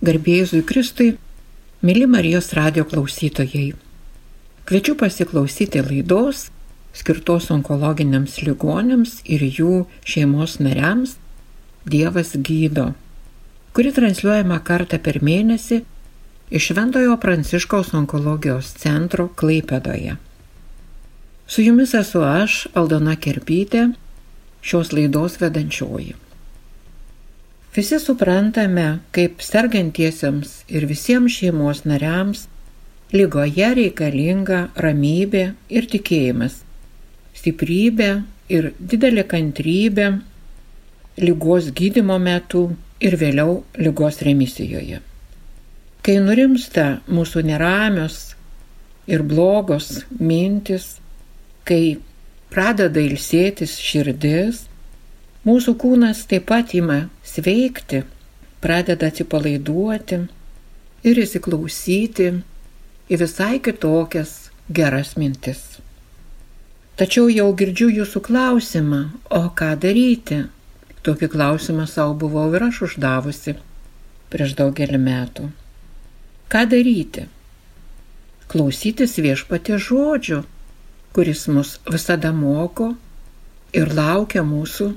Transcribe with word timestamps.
Garbėjusui 0.00 0.62
Kristui, 0.64 1.10
mėly 1.84 2.06
Marijos 2.08 2.46
radio 2.56 2.86
klausytojai. 2.88 3.74
Kviečiu 4.64 4.94
pasiklausyti 4.96 5.82
laidos 5.84 6.46
skirtos 6.96 7.50
onkologiniams 7.52 8.38
ligonėms 8.46 9.18
ir 9.28 9.44
jų 9.44 9.74
šeimos 10.08 10.54
nariams 10.64 11.18
Dievas 11.84 12.32
gydo, 12.32 12.86
kuri 13.76 13.92
transliuojama 13.92 14.62
kartą 14.64 14.96
per 15.04 15.20
mėnesį 15.20 15.82
iš 16.48 16.70
Šventojo 16.70 17.20
Pranciškaus 17.20 17.92
onkologijos 18.00 18.72
centro 18.80 19.28
Klaipėdoje. 19.36 20.16
Su 21.44 21.60
jumis 21.68 21.92
esu 22.00 22.24
aš, 22.24 22.62
Aldona 22.72 23.20
Kerpytė, 23.20 23.90
šios 24.64 24.96
laidos 24.96 25.36
vedančioji. 25.44 26.16
Visi 27.70 28.00
suprantame, 28.02 28.98
kaip 29.14 29.44
sergantiesiems 29.46 30.64
ir 30.74 30.88
visiems 30.90 31.36
šeimos 31.38 31.84
nariams 31.86 32.48
lygoje 33.14 33.68
reikalinga 33.78 34.58
ramybė 34.84 35.44
ir 35.70 35.86
tikėjimas, 35.92 36.56
stiprybė 37.38 38.08
ir 38.50 38.72
didelė 38.80 39.22
kantrybė 39.30 40.08
lygos 41.22 41.70
gydimo 41.78 42.18
metu 42.18 42.64
ir 42.98 43.14
vėliau 43.20 43.60
lygos 43.78 44.18
remisijoje. 44.26 44.98
Kai 46.02 46.16
nurimsta 46.24 46.86
mūsų 47.06 47.44
neramios 47.52 48.32
ir 49.06 49.22
blogos 49.22 49.92
mintis, 50.18 50.96
kai 51.62 52.00
pradeda 52.50 52.98
ilsėtis 52.98 53.76
širdis, 53.78 54.64
Mūsų 55.40 55.72
kūnas 55.80 56.26
taip 56.28 56.50
pat 56.50 56.74
ima 56.76 57.06
sveikti, 57.24 58.02
pradeda 58.60 59.08
atsipalaiduoti 59.08 60.18
ir 61.08 61.20
įsiklausyti 61.22 62.26
į 63.08 63.18
visai 63.22 63.54
kitokias 63.64 64.34
geras 64.68 65.14
mintis. 65.16 65.62
Tačiau 67.00 67.32
jau 67.32 67.48
girdžiu 67.56 67.88
jūsų 68.02 68.20
klausimą, 68.28 69.00
o 69.32 69.42
ką 69.56 69.70
daryti? 69.80 70.42
Tokį 71.00 71.30
klausimą 71.32 71.88
savo 71.88 72.12
buvau 72.20 72.50
ir 72.52 72.68
aš 72.68 72.84
uždavusi 72.90 73.56
prieš 74.28 74.52
daugelį 74.60 75.00
metų. 75.00 75.48
Ką 76.52 76.66
daryti? 76.68 77.30
Klausytis 78.52 79.16
viešpatė 79.16 79.80
žodžių, 79.80 80.44
kuris 81.16 81.48
mus 81.48 81.78
visada 81.88 82.36
moko 82.36 82.92
ir 83.72 83.94
laukia 83.96 84.44
mūsų 84.44 84.92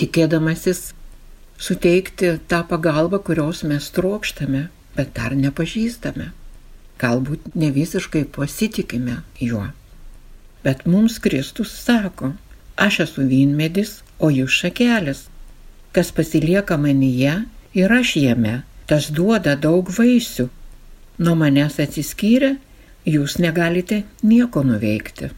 tikėdamasis 0.00 0.92
suteikti 1.58 2.36
tą 2.48 2.62
pagalbą, 2.68 3.20
kurios 3.24 3.62
mes 3.64 3.88
trokštame, 3.96 4.66
bet 4.96 5.14
dar 5.16 5.36
nepažįstame. 5.36 6.30
Galbūt 7.00 7.56
ne 7.60 7.70
visiškai 7.72 8.24
pasitikime 8.36 9.20
juo. 9.40 9.66
Bet 10.64 10.86
mums 10.88 11.18
Kristus 11.22 11.72
sako, 11.84 12.32
aš 12.76 13.00
esu 13.06 13.26
vynmedis, 13.28 14.00
o 14.18 14.30
jūs 14.32 14.60
šakelis. 14.62 15.26
Kas 15.92 16.12
pasilieka 16.12 16.76
manyje 16.80 17.34
ir 17.76 17.92
aš 17.92 18.16
jame, 18.20 18.62
tas 18.88 19.10
duoda 19.12 19.56
daug 19.56 19.90
vaisių. 19.92 20.48
Nuo 21.18 21.34
manęs 21.40 21.78
atsiskyrę, 21.80 22.56
jūs 23.08 23.38
negalite 23.40 24.02
nieko 24.22 24.64
nuveikti. 24.64 25.30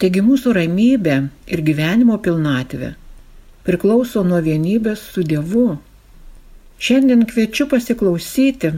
Taigi 0.00 0.22
mūsų 0.24 0.54
ramybė 0.56 1.16
ir 1.52 1.64
gyvenimo 1.64 2.16
pilnatvė 2.24 2.94
priklauso 3.66 4.22
nuo 4.26 4.40
vienybės 4.42 5.02
su 5.14 5.22
Dievu. 5.26 5.76
Šiandien 6.82 7.26
kviečiu 7.30 7.68
pasiklausyti 7.70 8.72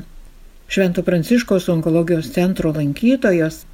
Švento 0.68 1.04
Pranciškos 1.06 1.68
onkologijos 1.72 2.30
centro 2.34 2.72
lankytojos 2.72 3.64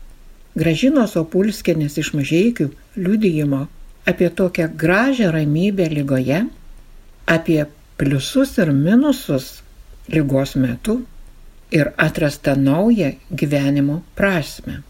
Gražinos 0.59 1.15
Opulskienės 1.19 1.99
iš 2.03 2.13
mažiekių 2.19 2.71
liudijimo 2.99 3.67
apie 4.11 4.31
tokią 4.31 4.67
gražią 4.77 5.31
ramybę 5.31 5.87
lygoje, 5.91 6.45
apie 7.27 7.67
pliusus 7.97 8.57
ir 8.59 8.73
minusus 8.75 9.63
lygos 10.09 10.57
metu 10.57 11.01
ir 11.71 11.93
atrastą 11.97 12.57
naują 12.57 13.13
gyvenimo 13.31 14.01
prasme. 14.15 14.81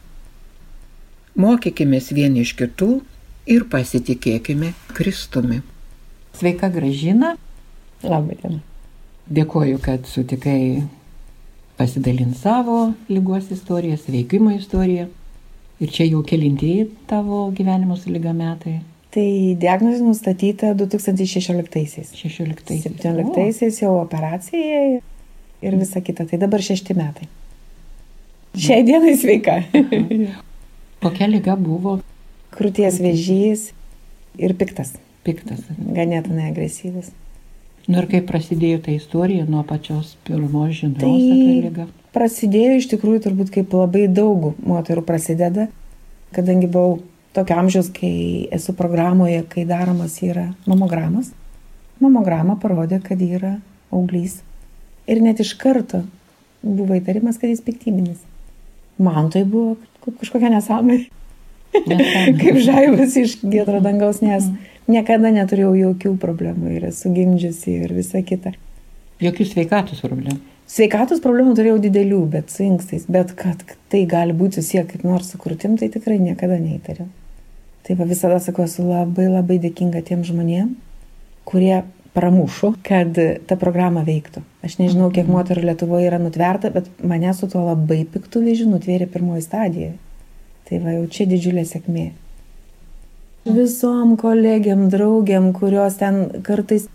Mokykime 1.37 2.01
vieni 2.13 2.41
iš 2.47 2.55
kitų 2.59 2.89
ir 3.47 3.69
pasitikėkime 3.73 4.73
Kristumi. 4.97 5.61
Sveika 6.41 6.71
gražina. 6.73 7.35
Labai 8.01 8.39
diena. 8.41 8.63
Dėkoju, 9.29 9.77
kad 9.85 10.07
sutikai 10.09 10.87
pasidalinti 11.77 12.39
savo 12.41 12.95
lygos 13.13 13.51
istoriją, 13.53 13.99
sveikimo 14.01 14.55
istoriją. 14.57 15.11
Ir 15.85 15.93
čia 15.93 16.07
jau 16.07 16.23
kelintieji 16.25 16.87
tavo 17.11 17.43
gyvenimo 17.57 17.99
su 18.01 18.09
lyga 18.13 18.33
metai. 18.37 18.79
Tai 19.13 19.27
diagnozė 19.61 20.01
nustatyta 20.07 20.71
2016-aisiais. 20.81 22.15
16-aisiais. 22.17 22.89
17-aisiais 22.89 23.83
jau 23.83 23.93
operacija 23.99 24.81
ir 24.97 25.79
visa 25.83 26.01
kita. 26.01 26.25
Tai 26.25 26.41
dabar 26.41 26.65
šešti 26.65 26.97
metai. 26.97 27.29
Šiai 28.57 28.89
dienai 28.89 29.13
sveika. 29.21 29.61
Kokia 31.05 31.29
lyga 31.29 31.61
buvo? 31.61 31.99
Krūties 32.57 32.97
vėžys 33.05 33.69
ir 34.41 34.57
piktas 34.57 34.97
piktas. 35.27 35.65
Ganėtinai 35.79 36.51
agresyvus. 36.51 37.11
Nu 37.91 38.03
ir 38.03 38.07
kaip 38.11 38.27
prasidėjo 38.29 38.83
ta 38.85 38.93
istorija 38.95 39.47
nuo 39.49 39.63
pačios 39.67 40.15
pirmos 40.27 40.75
žinios 40.79 41.01
tai 41.01 41.11
apie 41.11 41.55
lygą? 41.65 41.87
Prasidėjo 42.15 42.77
iš 42.79 42.89
tikrųjų 42.93 43.23
turbūt 43.25 43.53
kaip 43.55 43.73
labai 43.75 44.05
daug 44.11 44.53
moterų 44.67 45.05
prasideda, 45.07 45.69
kadangi 46.37 46.69
buvau 46.71 47.01
tokio 47.35 47.57
amžiaus, 47.63 47.91
kai 47.95 48.47
esu 48.55 48.75
programoje, 48.79 49.43
kai 49.51 49.65
daromas 49.67 50.19
yra 50.27 50.51
mamogramas. 50.71 51.33
Mamograma 52.01 52.57
parodė, 52.61 53.01
kad 53.05 53.21
yra 53.23 53.59
auglys. 53.93 54.41
Ir 55.11 55.21
net 55.25 55.43
iš 55.43 55.55
karto 55.61 56.05
buvo 56.63 56.97
įtarimas, 56.99 57.39
kad 57.41 57.51
jis 57.53 57.63
piktybinis. 57.65 58.21
Man 59.01 59.31
tai 59.33 59.45
buvo 59.49 59.79
kažkokia 60.21 60.53
nesąmonė. 60.53 61.07
kaip 62.41 62.57
žaibas 62.67 63.15
iš 63.19 63.39
giedro 63.47 63.79
dangaus, 63.83 64.19
nes 64.23 64.47
mm 64.47 64.70
niekada 64.91 65.31
neturėjau 65.35 65.73
jokių 65.79 66.15
problemų 66.21 66.75
ir 66.77 66.89
esu 66.91 67.13
gimdžiusi 67.15 67.77
ir 67.85 67.95
visa 67.97 68.23
kita. 68.27 68.53
Jokių 69.21 69.47
sveikatos 69.51 70.03
problemų. 70.05 70.41
Sveikatos 70.71 71.19
problemų 71.23 71.57
turėjau 71.59 71.81
didelių, 71.83 72.21
bet 72.31 72.53
su 72.53 72.63
inkstais, 72.63 73.09
bet 73.11 73.33
kad 73.39 73.63
tai 73.91 74.05
gali 74.09 74.37
būti 74.37 74.61
susiję 74.61 74.85
kaip 74.93 75.03
nors 75.07 75.33
su 75.33 75.41
krūtim, 75.41 75.75
tai 75.81 75.91
tikrai 75.91 76.21
niekada 76.23 76.61
neįtariau. 76.63 77.09
Tai 77.87 77.97
va 77.99 78.07
visada 78.07 78.39
sakau, 78.43 78.69
esu 78.69 78.85
labai 78.87 79.27
labai 79.27 79.59
dėkinga 79.63 80.05
tiem 80.07 80.23
žmonėm, 80.27 80.77
kurie 81.49 81.81
pramušo, 82.15 82.75
kad 82.87 83.19
ta 83.51 83.59
programa 83.59 84.05
veiktų. 84.07 84.45
Aš 84.67 84.79
nežinau, 84.79 85.11
kiek 85.11 85.27
mhm. 85.27 85.35
moterų 85.37 85.67
Lietuvoje 85.69 86.07
yra 86.11 86.23
nutverta, 86.23 86.71
bet 86.75 86.89
mane 87.03 87.35
su 87.35 87.51
tuo 87.51 87.67
labai 87.67 88.05
piktų 88.07 88.45
vėžiu 88.47 88.71
nutvėrė 88.71 89.11
pirmoji 89.11 89.47
stadija. 89.47 89.93
Tai 90.71 90.83
va 90.85 90.95
jau 90.99 91.07
čia 91.11 91.27
didžiulė 91.31 91.67
sėkmė 91.67 92.11
visom 93.45 94.17
kolegiam, 94.21 94.89
draugiam, 94.93 95.53
kurios 95.57 95.97
ten 96.01 96.43
kartais, 96.47 96.87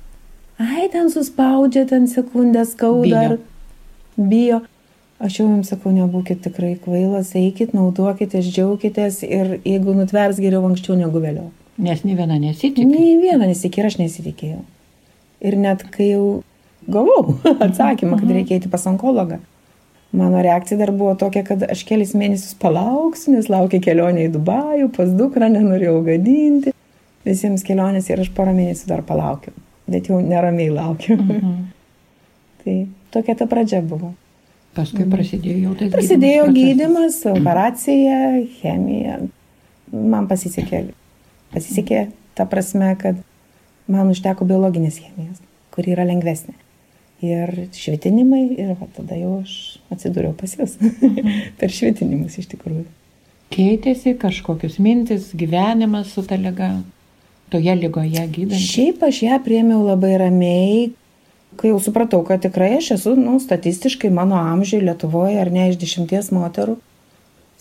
ai, 0.61 0.87
ten 0.91 1.09
suspaudžia, 1.11 1.85
ten 1.89 2.07
sekundę 2.07 2.65
skauda 2.65 3.25
ar 3.25 3.37
bijo. 4.17 4.61
Aš 5.15 5.39
jau 5.39 5.45
jums 5.47 5.69
sakau, 5.71 5.93
nebūkit 5.95 6.41
tikrai 6.43 6.73
kvailas, 6.83 7.31
eikit, 7.39 7.71
naudokitės, 7.73 8.49
džiaukitės 8.51 9.21
ir 9.23 9.53
jeigu 9.63 9.93
nutvers 9.95 10.41
geriau 10.43 10.65
anksčiau 10.67 10.97
negu 10.99 11.21
vėliau. 11.23 11.53
Nes 11.79 12.03
nei 12.03 12.17
viena 12.19 12.35
nesitikė. 12.39 12.83
Nei 12.87 13.15
viena 13.21 13.47
nesitikė 13.47 13.81
ir 13.81 13.87
aš 13.89 13.97
nesitikėjau. 14.01 14.59
Ir 15.47 15.57
net 15.59 15.85
kai 15.95 16.09
jau 16.11 16.25
gavau 16.91 17.37
atsakymą, 17.65 18.19
kad 18.19 18.27
mhm. 18.27 18.35
reikia 18.39 18.59
eiti 18.59 18.71
pas 18.71 18.83
onkologą, 18.91 19.39
Mano 20.15 20.41
reakcija 20.41 20.77
dar 20.77 20.91
buvo 20.95 21.15
tokia, 21.19 21.43
kad 21.43 21.63
aš 21.67 21.81
kelis 21.87 22.13
mėnesius 22.15 22.55
palauksiu, 22.61 23.33
nes 23.35 23.49
laukia 23.51 23.81
kelionė 23.83 24.29
į 24.29 24.31
Dubajų, 24.37 24.89
pas 24.95 25.11
dukrą 25.11 25.49
nenorėjau 25.51 25.97
gadinti. 26.05 26.71
Visiems 27.27 27.65
kelionės 27.67 28.07
ir 28.11 28.21
aš 28.23 28.29
porą 28.37 28.53
mėnesių 28.55 28.87
dar 28.93 29.03
palaukiu. 29.07 29.51
Bet 29.91 30.07
jau 30.09 30.21
neramiai 30.23 30.71
laukiu. 30.71 31.17
Mhm. 31.19 31.55
tai 32.63 32.77
tokia 33.11 33.35
ta 33.41 33.49
pradžia 33.51 33.81
buvo. 33.83 34.13
Paskui 34.75 35.03
mhm. 35.03 35.11
prasidėjo 35.11 35.61
jau 35.65 35.77
tas 35.81 35.95
prasidėjo 35.97 36.49
gydimas, 36.55 37.21
mhm. 37.25 37.41
operacija, 37.41 38.19
chemija. 38.61 39.21
Man 39.91 40.29
pasisekė. 40.31 40.85
Pasisekė 41.55 42.05
ta 42.39 42.47
prasme, 42.51 42.93
kad 43.01 43.19
man 43.91 44.13
užteko 44.15 44.47
biologinės 44.47 45.01
chemijos, 45.01 45.43
kuri 45.75 45.95
yra 45.95 46.07
lengvesnė 46.07 46.55
ir 47.23 47.53
švitinimai 47.75 48.43
ir 48.57 48.73
va, 48.79 48.89
tada 48.95 49.17
jau 49.19 49.39
aš 49.41 49.55
atsidūriau 49.93 50.35
pas 50.37 50.57
jūs 50.57 50.75
per 51.59 51.71
švitinimus 51.71 52.39
iš 52.41 52.49
tikrųjų. 52.55 52.85
Keitėsi 53.55 54.15
kažkokius 54.19 54.79
mintis, 54.81 55.29
gyvenimas 55.37 56.11
su 56.15 56.25
ta 56.27 56.35
lyga, 56.39 56.73
toje 57.53 57.75
lygoje 57.77 58.25
gydant? 58.35 58.59
Šiaip 58.59 59.05
aš 59.05 59.21
ją 59.27 59.39
priemiau 59.45 59.85
labai 59.85 60.15
ramiai, 60.19 60.93
Kai 61.55 61.71
jau 61.71 61.79
supratau, 61.79 62.19
kad 62.27 62.41
tikrai 62.43 62.73
aš 62.79 62.91
esu, 62.97 63.13
nu, 63.15 63.37
statistiškai 63.39 64.09
mano 64.11 64.35
amžiui 64.35 64.83
Lietuvoje 64.83 65.39
ar 65.39 65.51
ne 65.53 65.69
iš 65.71 65.77
dešimties 65.79 66.31
moterų, 66.35 66.75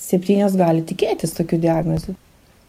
septynios 0.00 0.57
gali 0.59 0.83
tikėtis 0.87 1.35
tokių 1.37 1.61
diagnozių. 1.62 2.17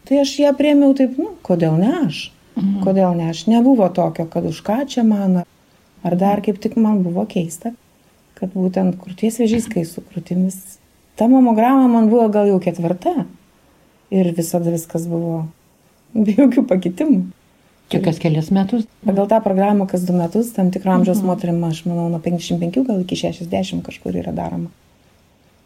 Tai 0.06 0.20
aš 0.22 0.36
ją 0.38 0.52
priemiau 0.58 0.94
taip, 0.94 1.16
nu, 1.18 1.32
kodėl 1.46 1.80
ne 1.80 1.90
aš? 2.04 2.20
Mhm. 2.54 2.78
Kodėl 2.84 3.16
ne 3.18 3.30
aš? 3.32 3.42
Nebuvo 3.50 3.88
tokio, 3.90 4.28
kad 4.30 4.46
už 4.46 4.62
ką 4.66 4.84
čia 4.92 5.02
mano. 5.06 5.42
Ar 6.06 6.14
dar 6.18 6.42
kaip 6.44 6.60
tik 6.62 6.76
man 6.78 7.02
buvo 7.02 7.24
keista, 7.26 7.72
kad 8.38 8.52
būtent 8.54 8.98
krūties 9.00 9.40
vėžys, 9.42 9.66
kai 9.72 9.82
su 9.88 10.04
krūtimis. 10.04 10.78
Ta 11.16 11.26
mamograma 11.32 11.88
man 11.90 12.10
buvo 12.12 12.28
gal 12.32 12.50
jau 12.50 12.60
ketvirta. 12.62 13.24
Ir 14.14 14.30
visada 14.36 14.70
viskas 14.70 15.08
buvo 15.10 15.46
be 16.14 16.36
jokių 16.36 16.66
pakitimų. 16.68 17.24
Čia 17.90 18.00
kas 18.02 18.18
kelias 18.22 18.50
metus? 18.54 18.86
Pagal 19.06 19.28
tą 19.30 19.38
programą 19.42 19.86
kas 19.90 20.02
du 20.06 20.14
metus, 20.14 20.50
tam 20.54 20.72
tikrą 20.74 20.98
amžiaus 20.98 21.20
mhm. 21.22 21.30
moterim, 21.30 21.60
aš 21.66 21.84
manau, 21.86 22.08
nuo 22.10 22.22
55 22.22 22.82
gal 22.86 23.02
iki 23.02 23.18
60 23.18 23.84
kažkur 23.86 24.18
yra 24.22 24.34
daroma. 24.34 24.72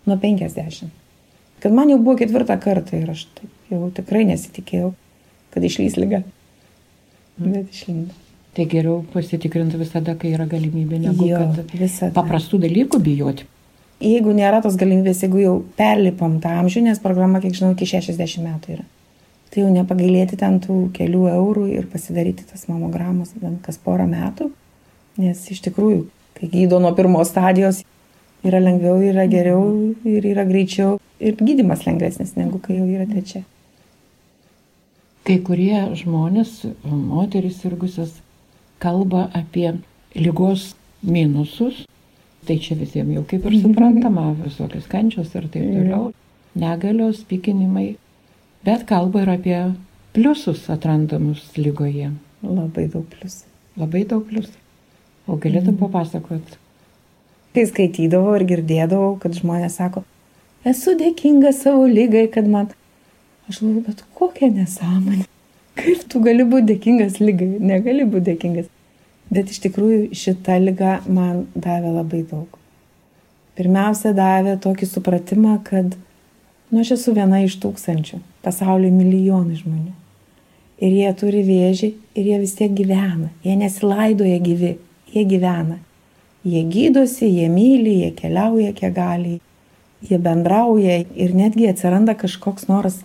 Nuo 0.08 0.16
50. 0.20 0.90
Kad 1.60 1.76
man 1.76 1.92
jau 1.92 2.00
buvo 2.00 2.18
ketvirtą 2.20 2.56
kartą 2.60 3.00
ir 3.00 3.12
aš 3.12 3.26
taip 3.36 3.72
jau 3.72 3.88
tikrai 3.96 4.26
nesitikėjau, 4.28 4.92
kad 5.52 5.64
išlys 5.64 5.96
lyga. 6.00 6.24
Mhm. 7.40 7.52
Bet 7.56 7.72
išlindo. 7.76 8.29
Tai 8.56 8.66
geriau 8.66 9.00
pasitikrinti 9.12 9.78
visada, 9.78 10.16
kai 10.18 10.34
yra 10.34 10.46
galimybė, 10.50 10.98
negu 11.04 11.28
jo, 11.28 11.40
kad 11.56 11.74
visada. 11.78 12.14
paprastų 12.16 12.64
dalykų 12.64 12.98
bijoti. 13.04 13.46
Jeigu 14.00 14.32
nėra 14.34 14.62
tos 14.64 14.78
galimybės, 14.80 15.20
jeigu 15.22 15.42
jau 15.42 15.58
perlipom 15.78 16.40
tą 16.42 16.56
amžių, 16.62 16.86
nes 16.88 17.02
programa, 17.02 17.42
kiek 17.44 17.54
žinau, 17.54 17.74
iki 17.76 17.86
60 17.92 18.42
metų 18.46 18.78
yra 18.78 18.88
tai 19.50 19.64
jau 19.64 19.70
nepagailėti 19.74 20.38
ten 20.38 20.60
tų 20.62 20.78
kelių 20.94 21.26
eurų 21.32 21.66
ir 21.74 21.86
pasidaryti 21.90 22.46
tas 22.46 22.68
mamogramos 22.70 23.34
bent 23.42 23.60
kas 23.66 23.80
porą 23.82 24.06
metų. 24.10 24.50
Nes 25.20 25.42
iš 25.50 25.62
tikrųjų, 25.66 26.04
kai 26.38 26.48
gydo 26.52 26.78
nuo 26.82 26.92
pirmos 26.96 27.32
stadijos, 27.32 27.82
yra 28.46 28.60
lengviau, 28.62 29.00
yra 29.02 29.26
geriau 29.30 29.64
ir 30.06 30.28
yra 30.30 30.46
greičiau 30.48 30.98
ir 31.20 31.34
gydimas 31.40 31.82
lengvesnis 31.86 32.36
negu 32.38 32.62
kai 32.62 32.78
jau 32.78 32.86
yra 32.86 33.08
trečia. 33.10 33.42
Kai 35.26 35.36
kurie 35.44 35.82
žmonės, 35.98 36.62
moteris 36.86 37.58
irgusios, 37.66 38.14
kalba 38.82 39.28
apie 39.36 39.72
lygos 40.16 40.74
minusus, 41.06 41.84
tai 42.48 42.58
čia 42.62 42.76
visiems 42.80 43.14
jau 43.18 43.24
kaip 43.28 43.46
ir 43.48 43.60
suprantama, 43.62 44.30
visokios 44.42 44.88
kančios 44.90 45.34
ir 45.36 45.48
taip 45.52 45.66
toliau, 45.70 46.12
negalios, 46.58 47.22
pykinimai 47.28 47.90
bet 48.64 48.86
kalba 48.86 49.22
ir 49.22 49.30
apie 49.30 49.60
pliusus 50.12 50.68
atrandamus 50.72 51.44
lygoje. 51.56 52.10
Labai 52.42 52.86
daug 52.92 53.06
pliusų. 53.12 53.46
Labai 53.80 54.04
daug 54.08 54.24
pliusų. 54.28 54.56
O 55.28 55.36
galėtum 55.40 55.76
mm. 55.76 55.80
papasakot? 55.82 56.56
Kai 57.54 57.66
skaitydavau 57.68 58.36
ir 58.38 58.46
girdėdavau, 58.48 59.16
kad 59.20 59.34
žmonės 59.36 59.78
sako, 59.80 60.04
esu 60.66 60.96
dėkinga 60.98 61.52
savo 61.56 61.86
lygai, 61.90 62.28
kad 62.32 62.48
man... 62.48 62.70
Aš 63.50 63.60
galvoju, 63.60 63.84
bet 63.88 64.02
kokia 64.14 64.48
nesąmonė. 64.54 65.26
Kaip 65.80 66.04
tu 66.12 66.20
gali 66.24 66.44
būti 66.44 66.74
dėkingas 66.74 67.18
lygai? 67.22 67.54
Negali 67.72 68.04
būti 68.04 68.34
dėkingas. 68.34 68.68
Bet 69.30 69.50
iš 69.52 69.62
tikrųjų 69.64 70.10
šita 70.16 70.58
lyga 70.60 71.00
man 71.08 71.46
davė 71.54 71.94
labai 71.94 72.22
daug. 72.28 72.58
Pirmiausia, 73.56 74.12
davė 74.16 74.56
tokį 74.62 74.88
supratimą, 74.88 75.58
kad 75.64 75.96
Nu, 76.70 76.80
aš 76.80 76.92
esu 76.94 77.12
viena 77.16 77.40
iš 77.42 77.56
tūkstančių, 77.58 78.20
pasaulyje 78.44 78.94
milijonai 78.94 79.56
žmonių. 79.58 79.94
Ir 80.80 80.92
jie 80.94 81.08
turi 81.18 81.40
vėžį 81.42 81.88
ir 82.14 82.28
jie 82.30 82.36
vis 82.38 82.52
tiek 82.60 82.70
gyvena. 82.78 83.32
Jie 83.42 83.56
nesilaidoja 83.58 84.36
gyvi, 84.44 84.76
jie 85.10 85.24
gyvena. 85.26 85.80
Jie 86.46 86.62
gydosi, 86.70 87.26
jie 87.26 87.48
myli, 87.50 87.96
jie 88.04 88.12
keliauja 88.16 88.70
kiek 88.76 88.94
gali, 88.94 89.40
jie 90.06 90.18
bendrauja 90.22 91.00
ir 91.10 91.34
netgi 91.34 91.66
atsiranda 91.72 92.14
kažkoks 92.16 92.70
noras 92.70 93.02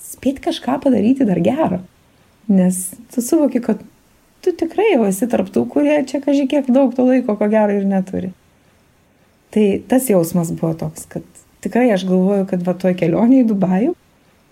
spėti 0.00 0.48
kažką 0.48 0.80
padaryti 0.82 1.28
dar 1.28 1.44
gero. 1.44 1.82
Nes 2.50 2.82
tu 3.14 3.22
suvoki, 3.22 3.62
kad 3.62 3.82
tu 4.42 4.52
tikrai 4.58 4.94
jau 4.94 5.06
esi 5.06 5.28
tarptų, 5.30 5.66
kurie 5.70 6.00
čia 6.08 6.22
kažkiek 6.24 6.66
daug 6.72 6.94
to 6.96 7.06
laiko 7.06 7.36
ko 7.38 7.48
gero 7.52 7.76
ir 7.76 7.86
neturi. 7.86 8.32
Tai 9.52 9.66
tas 9.88 10.08
jausmas 10.10 10.50
buvo 10.50 10.72
toks, 10.80 11.06
kad 11.12 11.26
tikrai 11.62 11.90
aš 11.94 12.06
galvoju, 12.08 12.48
kad 12.50 12.64
va 12.66 12.74
toj 12.74 12.96
kelionė 12.98 13.42
į 13.42 13.50
Dubajų 13.52 13.92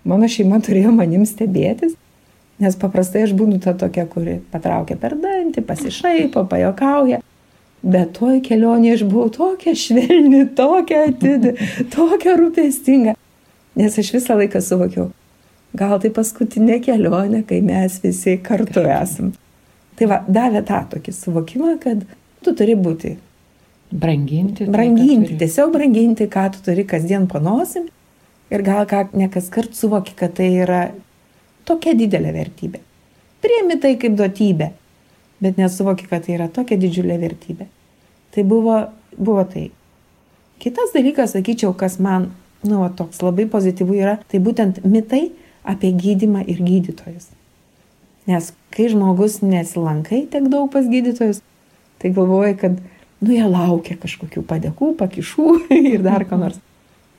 mano 0.07 0.29
šeima 0.29 0.61
turėjo 0.63 0.93
manim 0.95 1.25
stebėtis, 1.29 1.95
nes 2.61 2.77
paprastai 2.77 3.25
aš 3.25 3.35
būnu 3.37 3.59
ta 3.63 3.73
tokia, 3.77 4.05
kuri 4.09 4.39
patraukia 4.53 4.97
per 5.01 5.17
dantį, 5.19 5.63
pasišaipo, 5.65 6.45
pajokauja. 6.49 7.21
Bet 7.81 8.13
toj 8.19 8.43
kelionė 8.45 8.93
aš 8.95 9.07
buvau 9.09 9.31
tokia 9.33 9.73
švelni, 9.77 10.43
tokia 10.57 11.07
atidi, 11.09 11.55
tokia 11.93 12.35
rūpestinga. 12.37 13.15
Nes 13.79 13.97
aš 13.97 14.11
visą 14.13 14.37
laiką 14.37 14.61
suvokiau, 14.61 15.07
gal 15.77 15.97
tai 16.03 16.11
paskutinė 16.15 16.79
kelionė, 16.83 17.43
kai 17.47 17.61
mes 17.65 17.99
visi 18.03 18.37
kartu 18.43 18.83
esam. 18.83 19.33
Tai 19.99 20.07
va, 20.09 20.21
davė 20.27 20.63
tą 20.67 20.83
tokį 20.95 21.13
suvokimą, 21.15 21.75
kad 21.83 22.05
tu 22.41 22.55
turi 22.57 22.77
būti 22.79 23.17
Branginti. 23.91 24.63
Tai, 24.63 24.71
branginti, 24.71 25.35
tiesiog 25.35 25.73
branginti, 25.73 26.27
ką 26.31 26.45
tu 26.53 26.61
turi 26.63 26.85
kasdien 26.87 27.27
panosim 27.27 27.89
ir 28.51 28.63
gal 28.63 28.85
ką 28.87 29.09
ne 29.19 29.27
kas 29.31 29.49
kart 29.51 29.75
suvoki, 29.75 30.15
kad 30.15 30.37
tai 30.37 30.47
yra 30.63 30.85
tokia 31.67 31.93
didelė 31.99 32.31
vertybė. 32.35 32.79
Priemi 33.43 33.77
tai 33.83 33.97
kaip 33.99 34.15
duotybė, 34.15 34.69
bet 35.43 35.59
nesuvoki, 35.59 36.07
kad 36.07 36.23
tai 36.23 36.37
yra 36.37 36.47
tokia 36.47 36.79
didžiulė 36.79 37.19
vertybė. 37.19 37.67
Tai 38.31 38.47
buvo, 38.47 38.77
buvo 39.17 39.43
tai. 39.43 39.67
Kitas 40.63 40.95
dalykas, 40.95 41.35
sakyčiau, 41.35 41.73
kas 41.75 41.97
man, 41.99 42.29
nu, 42.63 42.85
toks 42.95 43.19
labai 43.25 43.47
pozityvų 43.51 43.97
yra, 43.99 44.17
tai 44.31 44.39
būtent 44.39 44.85
mitai 44.87 45.25
apie 45.63 45.91
gydimą 45.93 46.45
ir 46.47 46.61
gydytojus. 46.63 47.29
Nes 48.29 48.51
kai 48.73 48.87
žmogus 48.91 49.39
nesilankai 49.41 50.25
tiek 50.31 50.49
daug 50.51 50.69
pas 50.73 50.85
gydytojus, 50.87 51.41
tai 52.01 52.13
galvoja, 52.13 52.55
kad 52.57 52.77
nu 53.21 53.33
jie 53.33 53.45
laukia 53.45 53.97
kažkokių 54.01 54.43
padėkų, 54.49 54.93
pakišų 54.99 55.47
ir 55.93 56.01
dar 56.05 56.25
ko 56.29 56.39
nors. 56.41 56.59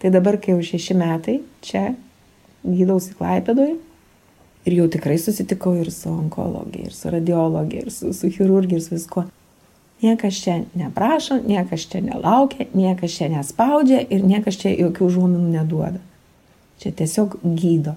Tai 0.02 0.10
dabar, 0.10 0.38
kai 0.42 0.56
jau 0.56 0.62
šeši 0.66 0.98
metai 0.98 1.38
čia 1.62 1.92
gydausi 2.66 3.14
Klaipėdoje 3.18 3.76
ir 4.66 4.76
jau 4.78 4.88
tikrai 4.90 5.18
susitikau 5.18 5.74
ir 5.78 5.90
su 5.94 6.10
onkologija, 6.10 6.90
ir 6.90 6.94
su 6.94 7.10
radiologija, 7.10 7.86
ir 7.86 7.94
su, 7.94 8.12
su 8.14 8.30
chirurgija, 8.30 8.78
ir 8.78 8.84
su 8.84 8.94
viskuo. 8.94 9.24
Niekas 10.02 10.38
čia 10.42 10.56
neprašo, 10.74 11.38
niekas 11.46 11.86
čia 11.90 12.00
nelaukia, 12.02 12.66
niekas 12.74 13.14
čia 13.18 13.28
nespaudžia 13.30 14.02
ir 14.10 14.24
niekas 14.26 14.58
čia 14.58 14.74
jokių 14.74 15.10
žuominų 15.14 15.52
neduoda. 15.58 16.02
Čia 16.82 16.90
tiesiog 16.98 17.38
gydo. 17.44 17.94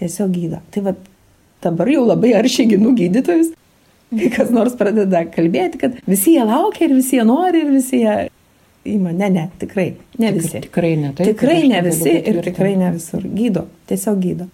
Tiesiog 0.00 0.32
gydo. 0.34 0.60
Tai 0.74 0.86
va 0.88 0.94
dabar 1.64 1.88
jau 1.88 2.04
labai 2.06 2.34
aršiai 2.36 2.68
ginu 2.74 2.92
gydytojus, 2.98 3.52
kai 4.14 4.30
kas 4.34 4.50
nors 4.54 4.74
pradeda 4.78 5.24
kalbėti, 5.32 5.80
kad 5.80 6.00
visi 6.08 6.34
jie 6.36 6.44
laukia 6.46 6.88
ir 6.88 6.96
visi 6.96 7.18
jie 7.18 7.26
nori 7.28 7.62
ir 7.64 7.70
visi 7.74 8.02
jie 8.02 8.16
ima. 8.84 9.12
Ne, 9.12 9.30
ne, 9.30 9.48
tikrai, 9.58 9.94
ne 10.18 10.32
Tik, 10.32 10.40
visi. 10.42 10.60
Tikrai 10.66 10.96
ne, 11.00 11.12
taip. 11.16 11.32
Tikrai 11.32 11.62
ne 11.68 11.80
visi 11.84 12.12
ir 12.18 12.40
tikrai 12.44 12.74
ne 12.80 12.90
visur. 12.94 13.24
Gydo, 13.24 13.66
tiesiog 13.90 14.20
gydo. 14.22 14.48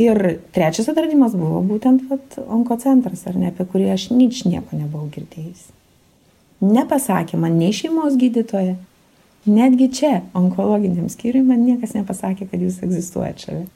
Ir 0.00 0.20
trečias 0.54 0.88
atradimas 0.88 1.34
buvo 1.36 1.60
būtent 1.66 2.06
vat, 2.08 2.38
onkocentras, 2.46 3.26
ar 3.28 3.36
ne, 3.36 3.50
apie 3.50 3.66
kurį 3.68 3.90
aš 3.92 4.08
nič 4.14 4.44
nieko 4.46 4.78
nebuvau 4.78 5.10
girdėjęs. 5.12 5.66
Nepasakė 6.60 7.40
man 7.40 7.58
nei 7.58 7.74
šeimos 7.74 8.16
gydytoja, 8.20 8.76
netgi 9.48 9.90
čia, 9.96 10.14
onkologiniam 10.36 11.08
skyriui, 11.12 11.42
man 11.44 11.64
niekas 11.66 11.96
nepasakė, 11.96 12.46
kad 12.48 12.62
jūs 12.62 12.80
egzistuojate 12.86 13.46
šalia. 13.46 13.68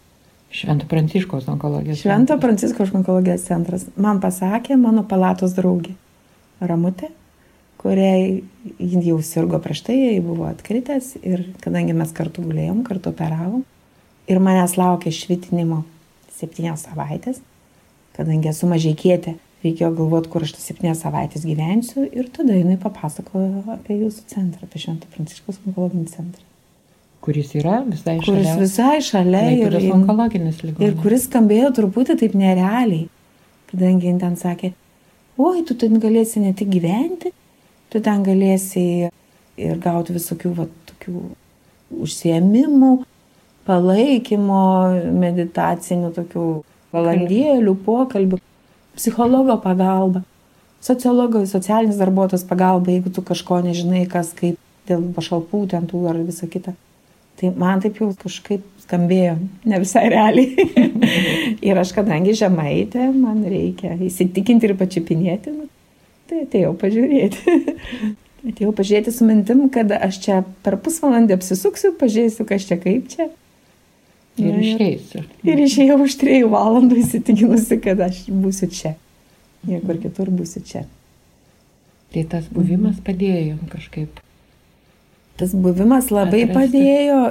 Švento 0.54 0.86
Pranciškaus 0.86 1.48
onkologijos 1.48 1.98
centras. 1.98 2.14
Švento 2.14 2.38
Pranciškaus 2.40 2.94
onkologijos 2.94 3.42
centras. 3.48 3.86
Man 3.96 4.20
pasakė 4.22 4.76
mano 4.78 5.02
palatos 5.10 5.56
draugė 5.56 5.96
Ramutė, 6.62 7.08
kuriai 7.82 8.44
jau 8.78 9.16
sirgo 9.26 9.58
prieš 9.64 9.82
tai, 9.88 9.96
jai 9.98 10.20
buvo 10.22 10.46
atkritęs 10.46 11.16
ir 11.26 11.42
kadangi 11.64 11.96
mes 11.98 12.14
kartu 12.14 12.46
gulėjom, 12.46 12.84
kartu 12.86 13.10
operavom 13.10 13.64
ir 14.30 14.40
manęs 14.46 14.76
laukė 14.78 15.10
švitinimo 15.12 15.82
septynias 16.38 16.86
savaitės, 16.86 17.42
kadangi 18.14 18.52
esu 18.54 18.70
mažai 18.70 18.94
kietė, 18.94 19.34
reikėjo 19.66 19.90
galvoti, 19.98 20.30
kur 20.30 20.46
aš 20.46 20.54
tas 20.54 20.70
septynias 20.70 21.02
savaitės 21.02 21.50
gyvensiu 21.50 22.06
ir 22.06 22.30
tada 22.30 22.54
jinai 22.54 22.78
papasakojo 22.78 23.66
apie 23.74 23.98
jūsų 24.04 24.30
centrą, 24.30 24.70
apie 24.70 24.86
Švento 24.86 25.10
Pranciškaus 25.16 25.64
onkologinį 25.66 26.10
centrą 26.14 26.53
kuris 27.24 27.54
yra 27.56 27.80
visai 27.86 28.18
šalia. 28.20 28.26
Kuris 28.26 28.60
visai 28.60 28.98
šalia 29.04 29.44
ir, 29.56 29.76
ir 29.80 29.92
onkologinis 29.94 30.60
ligonis. 30.62 30.84
Ir 30.84 30.96
kuris 31.00 31.24
skambėjo 31.28 31.70
truputį 31.78 32.18
taip 32.20 32.34
nerealiai, 32.36 33.06
kadangi 33.70 34.10
jin 34.10 34.20
ten 34.20 34.36
sakė, 34.40 34.74
oi, 35.40 35.62
tu 35.66 35.76
ten 35.80 35.96
galėsi 36.02 36.42
ne 36.44 36.52
tik 36.56 36.68
gyventi, 36.74 37.32
tu 37.92 38.02
ten 38.04 38.26
galėsi 38.26 38.84
ir 39.56 39.80
gauti 39.82 40.16
visokių 40.18 40.52
va, 40.58 40.68
tokių 40.90 41.24
užsiemimų, 42.04 42.92
palaikymo, 43.64 44.62
meditacinių 45.24 46.12
tokių 46.18 46.46
valandėlių, 46.94 47.74
pokalbių, 47.86 48.40
psichologo 48.98 49.58
pagalba. 49.64 50.22
sociologai, 50.84 51.46
socialinis 51.48 51.96
darbuotojas 51.96 52.44
pagalba, 52.44 52.90
jeigu 52.92 53.08
tu 53.08 53.22
kažko 53.24 53.62
nežinai, 53.64 54.04
kas 54.04 54.34
kaip 54.36 54.58
dėl 54.84 55.06
pašalpų 55.16 55.62
ten 55.72 55.86
tų 55.88 56.02
ar 56.10 56.18
visą 56.20 56.44
kitą. 56.44 56.74
Tai 57.40 57.50
man 57.58 57.82
taip 57.82 57.98
jau 57.98 58.12
kažkaip 58.18 58.62
skambėjo, 58.84 59.36
ne 59.66 59.78
visai 59.82 60.04
realiai. 60.12 60.66
ir 61.68 61.80
aš, 61.80 61.94
kadangi 61.96 62.36
žemaitė, 62.38 63.08
man 63.14 63.42
reikia 63.48 63.96
įsitikinti 63.98 64.70
ir 64.70 64.76
pačiupinėti, 64.78 65.54
nu, 65.54 65.66
tai 66.30 66.44
atėjau 66.44 66.74
pažiūrėti. 66.78 67.56
atėjau 68.50 68.74
pažiūrėti 68.76 69.14
su 69.14 69.26
mintim, 69.28 69.66
kad 69.74 69.92
aš 69.98 70.20
čia 70.26 70.42
per 70.66 70.78
pusvalandį 70.84 71.38
apsisuksiu, 71.38 71.94
pažiūrėsiu, 72.00 72.46
kas 72.48 72.68
čia 72.68 72.78
kaip 72.80 73.08
čia. 73.12 73.30
Ir 74.34 74.50
Na, 74.50 74.62
išeisiu. 74.66 75.22
Ir 75.46 75.62
išėjau 75.62 76.00
už 76.04 76.16
trijų 76.18 76.50
valandų 76.50 76.98
įsitikinusi, 77.04 77.78
kad 77.82 78.00
aš 78.02 78.24
būsiu 78.30 78.66
čia. 78.74 78.96
Niekur 79.64 80.00
kitur 80.02 80.30
būsiu 80.34 80.62
čia. 80.66 80.84
Tai 82.14 82.24
tas 82.30 82.48
buvimas 82.50 82.98
padėjo 83.02 83.60
kažkaip. 83.72 84.18
Tas 85.40 85.54
buvimas 85.54 86.10
labai 86.14 86.44
atrasti. 86.44 86.58
padėjo. 86.58 87.22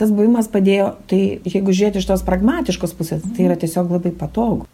Tas 0.00 0.10
buvimas 0.10 0.48
padėjo, 0.50 0.88
tai 1.06 1.20
jeigu 1.46 1.74
žiūrėti 1.76 2.00
iš 2.00 2.08
tos 2.08 2.24
pragmatiškos 2.26 2.96
pusės, 2.98 3.22
tai 3.36 3.46
yra 3.46 3.58
tiesiog 3.60 3.92
labai 3.92 4.10
patogu. 4.16 4.66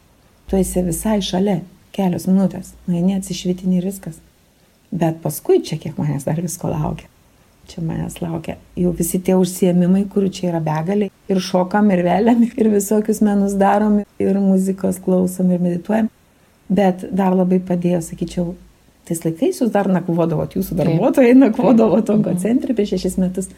Tu 0.48 0.56
esi 0.60 0.84
visai 0.86 1.18
šalia, 1.24 1.58
kelios 1.92 2.28
minutės, 2.30 2.72
nueini 2.88 3.18
atsišvitinį 3.18 3.82
ir 3.82 3.90
viskas. 3.90 4.22
Bet 4.94 5.20
paskui 5.24 5.60
čia 5.60 5.76
kiek 5.82 5.98
manęs 6.00 6.24
dar 6.24 6.40
visko 6.40 6.70
laukia 6.70 7.10
čia 7.68 7.82
manęs 7.84 8.20
laukia 8.22 8.56
jau 8.76 8.92
visi 8.96 9.20
tie 9.20 9.36
užsiemimai, 9.38 10.06
kurių 10.12 10.30
čia 10.32 10.48
yra 10.52 10.60
begalė. 10.64 11.10
Ir 11.28 11.40
šokam, 11.44 11.90
ir 11.92 12.04
vėliam, 12.06 12.44
ir 12.60 12.70
visokius 12.72 13.20
menus 13.24 13.56
darom, 13.60 14.00
ir 14.22 14.40
muzikos 14.42 15.00
klausom, 15.04 15.52
ir 15.52 15.62
medituojam. 15.64 16.08
Bet 16.68 17.06
dar 17.16 17.36
labai 17.36 17.60
padėjo, 17.64 18.00
sakyčiau, 18.04 18.52
tais 19.08 19.24
laikais 19.24 19.62
jūs 19.62 19.72
dar 19.74 19.90
nakvodavot, 19.92 20.54
jūsų 20.58 20.78
darbuotojai 20.78 21.34
nakvodavo 21.38 22.00
tonko 22.04 22.34
mhm. 22.34 22.44
centre 22.44 22.76
prieš 22.76 22.96
šešis 22.96 23.18
metus. 23.22 23.50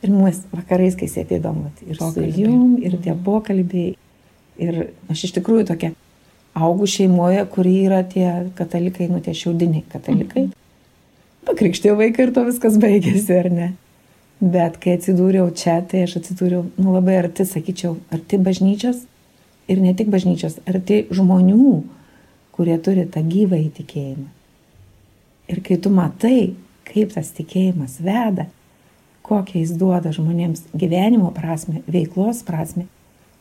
Ir 0.00 0.12
mes 0.14 0.38
vakarais, 0.54 0.94
kai 0.96 1.10
sėdėdom, 1.12 1.66
ir 1.84 1.98
pokalbiai. 1.98 2.32
su 2.32 2.44
jum, 2.46 2.78
ir 2.80 2.94
tie 3.04 3.12
pokalbiai. 3.24 3.90
Ir 4.60 4.78
aš 5.12 5.26
iš 5.28 5.34
tikrųjų 5.36 5.66
tokia 5.68 5.90
augų 6.56 6.88
šeimoje, 6.88 7.44
kuri 7.52 7.74
yra 7.84 8.00
tie 8.08 8.30
katalikai, 8.56 9.10
nu 9.12 9.20
tie 9.24 9.36
šiaudiniai 9.36 9.84
katalikai. 9.92 10.48
Mhm 10.48 10.56
pakrikštėjau 11.50 11.98
vaiką 11.98 12.26
ir 12.26 12.34
to 12.34 12.44
viskas 12.48 12.76
baigėsi, 12.80 13.36
ar 13.36 13.48
ne? 13.52 13.68
Bet 14.40 14.78
kai 14.80 14.96
atsidūriau 14.96 15.50
čia, 15.56 15.80
tai 15.84 16.06
aš 16.06 16.18
atsidūriau 16.20 16.64
nu, 16.80 16.94
labai 16.94 17.18
arti, 17.20 17.44
sakyčiau, 17.48 17.98
arti 18.14 18.40
bažnyčios 18.40 19.02
ir 19.70 19.82
ne 19.82 19.92
tik 19.96 20.08
bažnyčios, 20.12 20.58
arti 20.68 21.02
žmonių, 21.12 21.72
kurie 22.56 22.76
turi 22.82 23.04
tą 23.12 23.22
gyvą 23.26 23.60
įtikėjimą. 23.68 24.28
Ir 25.50 25.60
kai 25.66 25.76
tu 25.82 25.90
matai, 25.90 26.54
kaip 26.86 27.14
tas 27.16 27.32
tikėjimas 27.34 27.98
veda, 28.04 28.46
kokią 29.26 29.62
jis 29.62 29.74
duoda 29.78 30.12
žmonėms 30.14 30.68
gyvenimo 30.74 31.30
prasme, 31.34 31.82
veiklos 31.90 32.44
prasme 32.46 32.86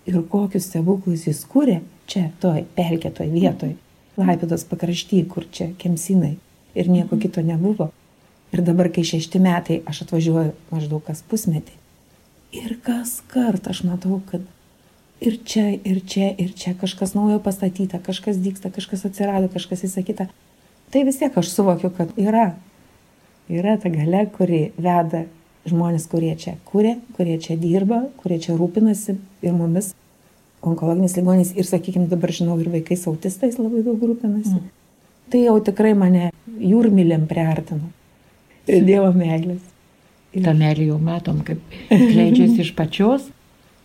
ir 0.09 0.17
kokius 0.31 0.67
stebuklus 0.69 1.27
jis 1.29 1.43
kūrė 1.49 1.79
čia, 2.09 2.29
toj 2.41 2.65
pelkėtoj 2.77 3.29
vietoj, 3.33 3.75
Laipidos 4.19 4.65
pakrašty, 4.67 5.21
kur 5.31 5.45
čia 5.47 5.69
kemsinai 5.79 6.33
ir 6.75 6.89
nieko 6.91 7.17
kito 7.21 7.41
nebuvo. 7.45 7.91
Ir 8.51 8.63
dabar, 8.65 8.89
kai 8.91 9.05
šešti 9.05 9.39
metai, 9.39 9.77
aš 9.87 10.03
atvažiuoju 10.07 10.55
maždaug 10.73 11.03
kas 11.05 11.21
pusmetį. 11.29 11.75
Ir 12.57 12.73
kas 12.83 13.19
kart 13.29 13.69
aš 13.69 13.83
matau, 13.85 14.17
kad 14.31 14.43
ir 15.21 15.37
čia, 15.45 15.69
ir 15.77 16.01
čia, 16.01 16.31
ir 16.33 16.55
čia 16.57 16.73
kažkas 16.79 17.13
naujo 17.13 17.37
pastatyta, 17.45 18.01
kažkas 18.01 18.41
dyksta, 18.41 18.73
kažkas 18.73 19.05
atsirado, 19.05 19.51
kažkas 19.53 19.85
įsakyta. 19.85 20.27
Tai 20.89 21.03
vis 21.05 21.19
tiek 21.21 21.35
aš 21.37 21.51
suvokiu, 21.53 21.91
kad 21.93 22.15
yra. 22.17 22.53
Yra 23.49 23.75
ta 23.81 23.89
gale, 23.93 24.25
kuri 24.33 24.69
veda 24.77 25.25
žmonės, 25.69 26.05
kurie 26.09 26.33
čia 26.39 26.55
kūrė, 26.69 26.95
kurie 27.17 27.37
čia 27.41 27.57
dirba, 27.59 28.03
kurie 28.21 28.39
čia 28.41 28.55
rūpinasi 28.57 29.15
ir 29.45 29.53
mumis, 29.53 29.91
onkologinis 30.65 31.15
ligonis 31.17 31.53
ir, 31.55 31.67
sakykime, 31.67 32.07
dabar 32.09 32.33
žinau, 32.33 32.57
ir 32.61 32.69
vaikais 32.73 33.05
autistais 33.09 33.57
labai 33.61 33.83
daug 33.85 34.01
rūpinasi. 34.01 34.57
Mm. 34.57 34.69
Tai 35.29 35.41
jau 35.43 35.55
tikrai 35.65 35.93
mane 35.97 36.29
jūrmylėm 36.57 37.27
priartino 37.29 37.91
ir 38.69 38.85
Dievo 38.87 39.11
meilės. 39.13 39.61
Ir... 40.33 40.43
Ta 40.45 40.53
meilė 40.57 40.91
jau 40.91 40.99
matom, 41.01 41.41
kaip 41.45 41.61
leidžiasi 41.89 42.63
iš 42.65 42.73
pačios 42.77 43.29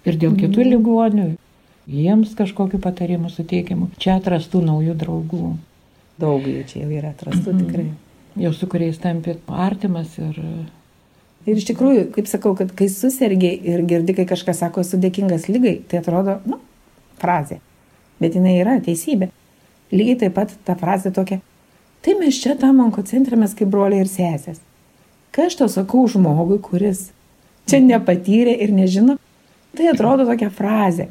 ir 0.04 0.18
dėl 0.20 0.36
kitų 0.36 0.60
mhm. 0.60 0.72
ligonių, 0.74 1.28
jiems 1.88 2.34
kažkokiu 2.36 2.80
patarimu 2.84 3.30
suteikiamu, 3.32 3.90
čia 4.00 4.18
atrastų 4.18 4.60
naujų 4.64 4.96
draugų. 5.00 5.54
Daug 6.20 6.46
jų 6.46 6.62
čia 6.70 6.84
jau 6.84 6.90
yra 6.94 7.10
atrastų 7.14 7.52
mm. 7.52 7.62
tikrai. 7.64 7.86
Jau 8.44 8.50
su 8.54 8.66
kuriais 8.70 8.98
tampi 9.02 9.36
artimas 9.48 10.16
ir... 10.18 10.40
Ir 11.44 11.58
iš 11.60 11.66
tikrųjų, 11.68 12.06
kaip 12.14 12.28
sakau, 12.30 12.54
kad 12.56 12.70
kai 12.72 12.86
susirgi 12.88 13.50
ir 13.68 13.82
girdi, 13.84 14.14
kai 14.16 14.24
kažkas 14.24 14.62
sako, 14.62 14.80
esu 14.80 14.96
dėkingas 14.96 15.44
lygai, 15.52 15.74
tai 15.90 16.00
atrodo, 16.00 16.38
nu, 16.48 16.56
frazė. 17.20 17.58
Bet 18.22 18.38
jinai 18.38 18.54
yra 18.62 18.78
teisybė. 18.80 19.28
Lygiai 19.92 20.22
taip 20.22 20.38
pat 20.38 20.54
ta 20.64 20.72
frazė 20.80 21.12
tokia, 21.14 21.42
tai 22.00 22.14
mes 22.16 22.38
čia 22.40 22.56
tam 22.56 22.80
onkocentrėmės 22.86 23.52
kaip 23.58 23.68
broliai 23.74 24.06
ir 24.06 24.08
sesės. 24.08 24.62
Kai 25.34 25.50
aš 25.50 25.58
to 25.60 25.68
sakau 25.68 26.06
žmogui, 26.08 26.56
kuris 26.64 27.10
čia 27.68 27.82
nepatyrė 27.84 28.56
ir 28.64 28.72
nežino, 28.72 29.18
tai 29.76 29.90
atrodo 29.92 30.24
tokia 30.30 30.48
frazė. 30.48 31.10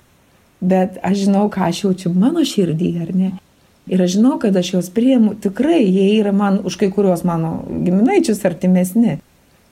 Bet 0.63 0.97
aš 1.03 1.25
žinau, 1.25 1.45
ką 1.51 1.67
aš 1.69 1.83
jaučiu 1.85 2.13
mano 2.15 2.41
širdį, 2.47 2.91
ar 3.03 3.13
ne? 3.13 3.31
Ir 3.91 4.01
aš 4.01 4.15
žinau, 4.15 4.37
kad 4.39 4.55
aš 4.55 4.73
juos 4.75 4.87
priimu, 4.95 5.33
tikrai 5.43 5.81
jie 5.83 6.05
yra 6.21 6.31
man 6.31 6.61
už 6.63 6.77
kai 6.79 6.87
kuriuos 6.93 7.25
mano 7.27 7.65
giminaičius 7.67 8.43
artimesni. 8.47 9.17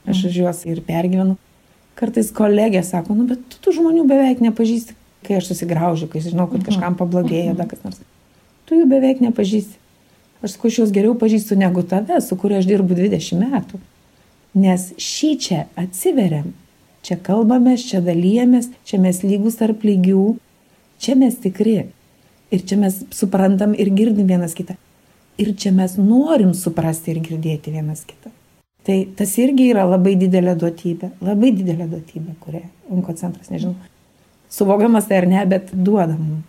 Aš 0.03 0.25
už 0.27 0.39
juos 0.41 0.63
ir 0.67 0.81
pergyvenu. 0.83 1.37
Kartais 1.95 2.31
kolegė 2.35 2.81
sako, 2.83 3.15
nu 3.15 3.27
bet 3.29 3.43
tu 3.51 3.59
tų 3.63 3.75
žmonių 3.77 4.07
beveik 4.09 4.41
nepažįsti, 4.43 4.95
kai 5.27 5.37
aš 5.37 5.51
susigraužiu, 5.51 6.09
kai 6.11 6.23
žinau, 6.25 6.47
kad 6.51 6.63
kažkam 6.65 6.97
pablogėjo, 6.99 7.53
da 7.55 7.67
kas 7.69 7.83
nors. 7.85 8.01
Tu 8.67 8.79
jų 8.79 8.87
beveik 8.89 9.21
nepažįsti. 9.23 9.77
Aš 10.41 10.55
sakau, 10.55 10.71
aš 10.71 10.79
juos 10.81 10.93
geriau 10.95 11.13
pažįstu 11.21 11.55
negu 11.59 11.83
tave, 11.85 12.17
su 12.25 12.35
kuriuo 12.39 12.59
aš 12.59 12.67
dirbu 12.67 12.97
20 12.97 13.43
metų. 13.43 13.79
Nes 14.57 14.87
šį 14.99 15.31
čia 15.39 15.59
atsiveriam, 15.79 16.49
čia 17.05 17.19
kalbamės, 17.21 17.85
čia 17.87 18.01
dalyjamės, 18.03 18.71
čia 18.87 18.97
mes 19.03 19.21
lygus 19.23 19.59
tarp 19.61 19.85
lygių, 19.85 20.33
čia 20.99 21.15
mes 21.19 21.37
tikri. 21.43 21.91
Ir 22.51 22.65
čia 22.67 22.77
mes 22.77 22.99
suprantam 23.15 23.73
ir 23.77 23.93
girdim 23.95 24.27
vienas 24.27 24.53
kitą. 24.57 24.75
Ir 25.39 25.53
čia 25.55 25.71
mes 25.71 25.95
norim 25.97 26.51
suprasti 26.57 27.13
ir 27.13 27.21
girdėti 27.23 27.71
vienas 27.71 28.03
kitą. 28.05 28.31
Tai 28.83 28.97
tas 29.15 29.37
irgi 29.37 29.69
yra 29.71 29.85
labai 29.85 30.15
didelė 30.19 30.55
duotybė, 30.59 31.13
labai 31.21 31.51
didelė 31.53 31.87
duotybė, 31.91 32.35
kurią 32.41 32.63
onkocentras, 32.91 33.51
nežinau, 33.53 33.75
suvokiamas 34.49 35.07
tai 35.07 35.21
ar 35.21 35.29
ne, 35.29 35.43
bet 35.45 35.69
duoda 35.71 36.17
mums. 36.17 36.47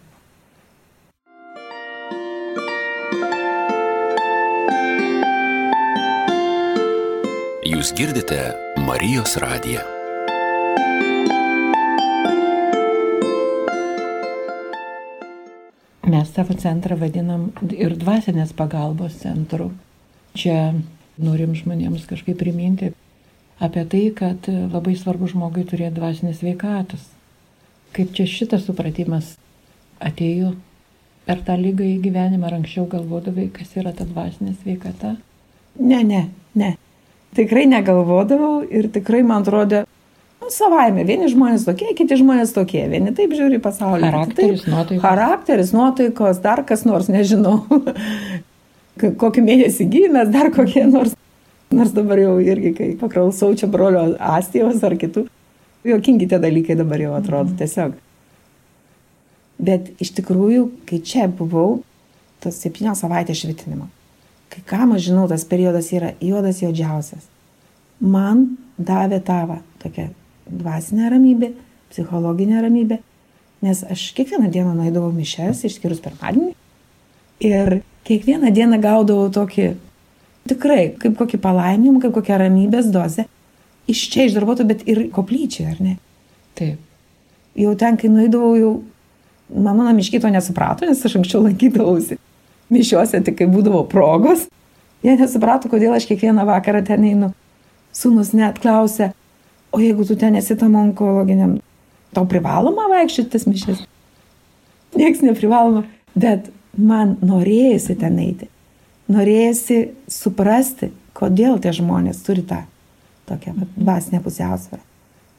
Jūs 7.73 7.95
girdite 7.99 8.41
Marijos 8.85 9.39
radiją. 9.41 10.02
Mes 16.13 16.33
savo 16.35 16.57
centrą 16.59 16.99
vadinam 17.01 17.49
ir 17.73 17.95
dvasinės 18.01 18.53
pagalbos 18.59 19.21
centru. 19.23 19.71
Čia 20.37 20.75
norim 21.23 21.55
žmonėms 21.57 22.05
kažkaip 22.11 22.41
priminti 22.41 22.91
apie 23.63 23.85
tai, 23.87 24.03
kad 24.19 24.49
labai 24.49 24.97
svarbu 24.99 25.31
žmogui 25.33 25.65
turėti 25.69 25.97
dvasinės 26.01 26.43
veikatos. 26.45 27.09
Kaip 27.97 28.15
čia 28.17 28.27
šitas 28.29 28.67
supratimas 28.69 29.35
atėjo 30.03 30.55
per 31.27 31.43
tą 31.47 31.59
lygą 31.61 31.87
į 31.87 31.99
gyvenimą, 32.07 32.49
ar 32.49 32.59
anksčiau 32.59 32.89
galvodavai, 32.91 33.51
kas 33.55 33.77
yra 33.79 33.93
ta 33.97 34.09
dvasinė 34.09 34.57
sveikata? 34.63 35.17
Ne, 35.79 36.01
ne, 36.03 36.25
ne 36.59 36.73
tikrai 37.37 37.67
negalvodavau 37.71 38.63
ir 38.69 38.89
tikrai 38.93 39.23
man 39.27 39.45
atrodė, 39.45 39.85
nu, 40.43 40.51
savaime, 40.51 41.05
vieni 41.07 41.29
žmonės 41.31 41.65
tokie, 41.67 41.93
kiti 41.97 42.19
žmonės 42.19 42.53
tokie, 42.57 42.83
vieni 42.91 43.13
taip 43.15 43.35
žiūri 43.37 43.61
pasaulį. 43.63 44.09
Charakteris, 44.09 44.65
taip, 44.65 44.73
nuotaikos. 44.73 45.03
Charakteris, 45.05 45.75
nuotaikos, 45.77 46.41
dar 46.43 46.65
kas 46.67 46.83
nors, 46.89 47.11
nežinau. 47.13 47.61
Kokį 49.23 49.45
mėnesį 49.47 49.87
gimęs, 49.93 50.33
dar 50.35 50.51
kokie 50.55 50.85
nors. 50.89 51.15
Nors 51.73 51.95
dabar 51.97 52.21
jau 52.21 52.35
irgi, 52.43 52.75
kai 52.77 52.89
paklausau 53.01 53.55
čia 53.57 53.69
brolio 53.71 54.11
Astijos 54.21 54.83
ar 54.85 54.99
kitų, 55.01 55.25
jokingi 55.89 56.29
tie 56.29 56.41
dalykai 56.43 56.77
dabar 56.77 57.01
jau 57.01 57.15
atrodo 57.17 57.53
mhm. 57.53 57.59
tiesiog. 57.63 57.95
Bet 59.63 59.93
iš 60.03 60.11
tikrųjų, 60.19 60.67
kai 60.91 60.99
čia 61.07 61.29
buvau, 61.31 61.81
tas 62.43 62.59
septynios 62.61 63.01
savaitės 63.05 63.45
švitinimo, 63.45 63.87
kai 64.53 64.65
kam 64.69 64.97
aš 64.97 65.07
žinau, 65.13 65.29
tas 65.31 65.47
periodas 65.49 65.93
yra 65.95 66.13
juodas 66.21 66.61
juodžiausias. 66.65 67.29
Man 68.03 68.59
davė 68.77 69.23
tavą 69.23 69.61
tokią 69.81 70.11
dvasinę 70.47 71.11
ramybę, 71.11 71.53
psichologinę 71.91 72.63
ramybę, 72.63 72.99
nes 73.63 73.85
aš 73.85 74.13
kiekvieną 74.17 74.51
dieną 74.51 74.75
nueidavau 74.75 75.13
mišes, 75.13 75.65
išskyrus 75.69 76.03
pirmadienį. 76.05 76.53
Ir 77.43 77.81
kiekvieną 78.09 78.53
dieną 78.55 78.79
gaudavau 78.83 79.31
tokį, 79.35 79.73
tikrai, 80.51 80.93
kaip 80.99 81.19
kokį 81.19 81.39
palaiminimą, 81.43 82.01
kaip 82.03 82.17
kokią 82.17 82.41
ramybės 82.43 82.91
dozę. 82.95 83.27
Iš 83.91 84.07
čia 84.13 84.27
iš 84.29 84.37
darbuotojų, 84.37 84.69
bet 84.69 84.83
ir 84.89 85.05
koplyčiai, 85.15 85.69
ar 85.75 85.81
ne? 85.83 85.97
Taip. 86.59 86.79
Jau 87.59 87.75
ten, 87.79 87.99
kai 88.01 88.11
nuėdavau, 88.11 88.53
jau 88.57 88.73
mano 89.53 89.87
namiškiai 89.87 90.23
to 90.23 90.31
nesuprato, 90.33 90.87
nes 90.89 91.03
aš 91.05 91.19
anksčiau 91.19 91.43
lankydavausi 91.45 92.19
mišiuose, 92.73 93.21
tik 93.27 93.39
kai 93.41 93.49
būdavo 93.51 93.85
progos. 93.91 94.47
Jie 95.03 95.17
nesuprato, 95.19 95.69
kodėl 95.71 95.97
aš 95.97 96.07
kiekvieną 96.09 96.47
vakarą 96.49 96.85
ten 96.87 97.05
einu. 97.05 97.33
Sūnus 97.93 98.33
net 98.37 98.61
klausė, 98.63 99.11
o 99.73 99.81
jeigu 99.81 100.05
tu 100.05 100.17
ten 100.17 100.37
esi 100.37 100.57
tam 100.57 100.75
onkologiniam, 100.77 101.57
tau 102.13 102.27
privaloma 102.29 102.89
vaikščioti 102.93 103.33
tas 103.33 103.47
mišes? 103.49 103.85
Niekas 104.93 105.23
neprivaloma, 105.25 105.87
bet 106.15 106.51
man 106.77 107.17
norėjusi 107.25 107.97
ten 108.01 108.19
eiti. 108.21 108.49
Norėjusi 109.13 109.79
suprasti, 110.13 110.91
kodėl 111.17 111.59
tie 111.61 111.73
žmonės 111.77 112.21
turi 112.27 112.45
tą 112.49 112.63
tokią 113.29 113.55
dvasinę 113.77 114.21
pusiausvyrą, 114.25 114.83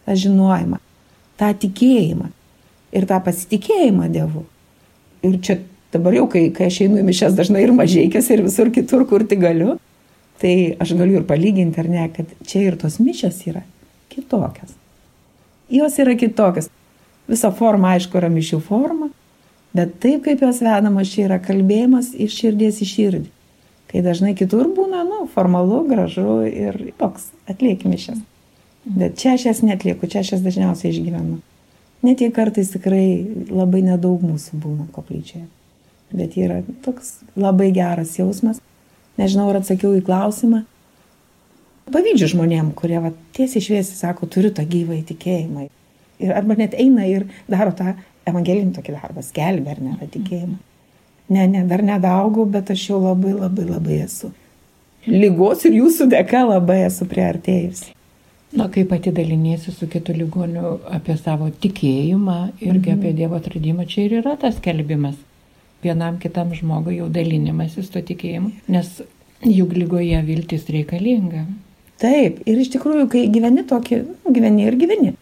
tą 0.05 0.15
žinojimą, 0.23 0.79
tą 1.37 1.51
tikėjimą 1.61 2.31
ir 2.93 3.07
tą 3.09 3.19
pasitikėjimą 3.25 4.09
Dievu. 4.13 4.45
Ir 5.23 5.37
čia 5.45 5.59
dabar 5.93 6.17
jau, 6.17 6.25
kai, 6.29 6.47
kai 6.55 6.71
aš 6.71 6.81
einu 6.87 6.99
į 7.01 7.05
mišes 7.07 7.37
dažnai 7.37 7.63
ir 7.65 7.73
mažieikės 7.77 8.31
ir 8.33 8.43
visur 8.45 8.73
kitur, 8.73 9.05
kur 9.09 9.25
tik 9.29 9.43
galiu, 9.45 9.77
tai 10.41 10.73
aš 10.81 10.95
galiu 10.97 11.21
ir 11.21 11.29
palyginti, 11.29 11.79
ar 11.81 11.89
ne, 11.89 12.07
kad 12.13 12.33
čia 12.49 12.65
ir 12.65 12.79
tos 12.81 12.97
mišes 13.01 13.45
yra 13.51 13.61
kitokios. 14.13 14.77
Jos 15.73 15.99
yra 15.99 16.15
kitokios. 16.19 16.69
Visa 17.27 17.51
forma, 17.55 17.93
aišku, 17.95 18.19
yra 18.19 18.29
mišių 18.29 18.59
forma, 18.65 19.07
bet 19.73 19.95
taip 20.03 20.25
kaip 20.25 20.43
jos 20.43 20.59
vedamos, 20.63 21.11
čia 21.13 21.27
yra 21.29 21.39
kalbėjimas 21.41 22.11
iš 22.13 22.35
širdies 22.41 22.81
į 22.83 22.89
širdį. 22.89 23.29
Kai 23.93 24.01
dažnai 24.01 24.33
kitur 24.33 24.67
būna, 24.73 25.03
nu, 25.05 25.23
formalu, 25.29 25.83
gražu 25.87 26.41
ir 26.49 26.79
toks, 26.97 27.29
atlieki 27.49 27.89
mišes. 27.91 28.19
Bet 28.83 29.19
čia 29.21 29.37
aš 29.37 29.45
jas 29.47 29.61
netlieku, 29.63 30.09
čia 30.11 30.23
aš 30.23 30.33
jas 30.33 30.43
dažniausiai 30.43 30.91
išgyvenu. 30.91 31.37
Net 32.03 32.19
jei 32.19 32.33
kartais 32.35 32.73
tikrai 32.73 33.23
labai 33.47 33.83
nedaug 33.85 34.25
mūsų 34.25 34.59
būna 34.59 34.89
koplyčioje. 34.91 35.45
Bet 36.13 36.35
yra 36.37 36.59
toks 36.83 37.21
labai 37.39 37.69
geras 37.73 38.17
jausmas. 38.19 38.59
Nežinau, 39.21 39.47
ar 39.53 39.61
atsakiau 39.61 39.93
į 39.95 40.03
klausimą. 40.03 40.65
Pavydžiu 41.91 42.29
žmonėm, 42.31 42.71
kurie 42.77 42.99
va, 43.03 43.11
tiesiai 43.35 43.63
šviesiai 43.63 43.97
sako, 43.97 44.29
turiu 44.31 44.53
tą 44.55 44.63
gyvą 44.67 45.01
įtikėjimą. 45.01 45.65
Ir 46.23 46.35
arba 46.37 46.55
net 46.55 46.77
eina 46.79 47.07
ir 47.09 47.25
daro 47.51 47.73
tą 47.75 47.95
evangelinį 48.29 48.77
tokį 48.77 48.95
darbą, 48.95 49.23
skelbia 49.25 49.73
ar 49.75 49.81
ne 49.83 49.97
tą 49.99 50.07
tikėjimą. 50.13 50.55
Ne, 51.33 51.47
ne, 51.47 51.63
dar 51.67 51.83
nedaugau, 51.83 52.45
bet 52.47 52.71
aš 52.71 52.85
jau 52.89 53.01
labai, 53.03 53.33
labai, 53.35 53.65
labai 53.67 53.99
esu. 54.05 54.31
Lygos 55.09 55.65
ir 55.67 55.75
jūsų 55.81 56.07
dėka 56.13 56.45
labai 56.47 56.83
esu 56.85 57.07
priartėjusi. 57.09 57.91
Na, 58.53 58.67
kai 58.69 58.83
pati 58.85 59.11
daliniesi 59.11 59.73
su 59.73 59.87
kitu 59.89 60.13
ligoniu 60.13 60.77
apie 60.93 61.15
savo 61.17 61.49
tikėjimą 61.49 62.37
irgi 62.61 62.91
mhm. 62.93 62.99
apie 62.99 63.13
Dievo 63.17 63.39
atradimą, 63.39 63.87
čia 63.89 64.05
ir 64.05 64.19
yra 64.21 64.37
tas 64.39 64.59
kelbimas. 64.61 65.17
Vienam 65.83 66.19
kitam 66.21 66.53
žmogui 66.55 66.99
jau 66.99 67.09
dalinimasis 67.11 67.89
to 67.91 67.99
tikėjimu, 68.05 68.53
nes 68.71 68.91
juk 69.43 69.73
lygoje 69.75 70.21
viltis 70.23 70.69
reikalinga. 70.71 71.47
Taip, 72.01 72.41
ir 72.49 72.59
iš 72.59 72.71
tikrųjų, 72.73 73.05
kai 73.11 73.27
gyveni 73.31 73.63
tokį, 73.69 73.99
nu, 74.07 74.33
gyveni 74.33 74.65
ir 74.67 74.77
gyveni. 74.79 75.13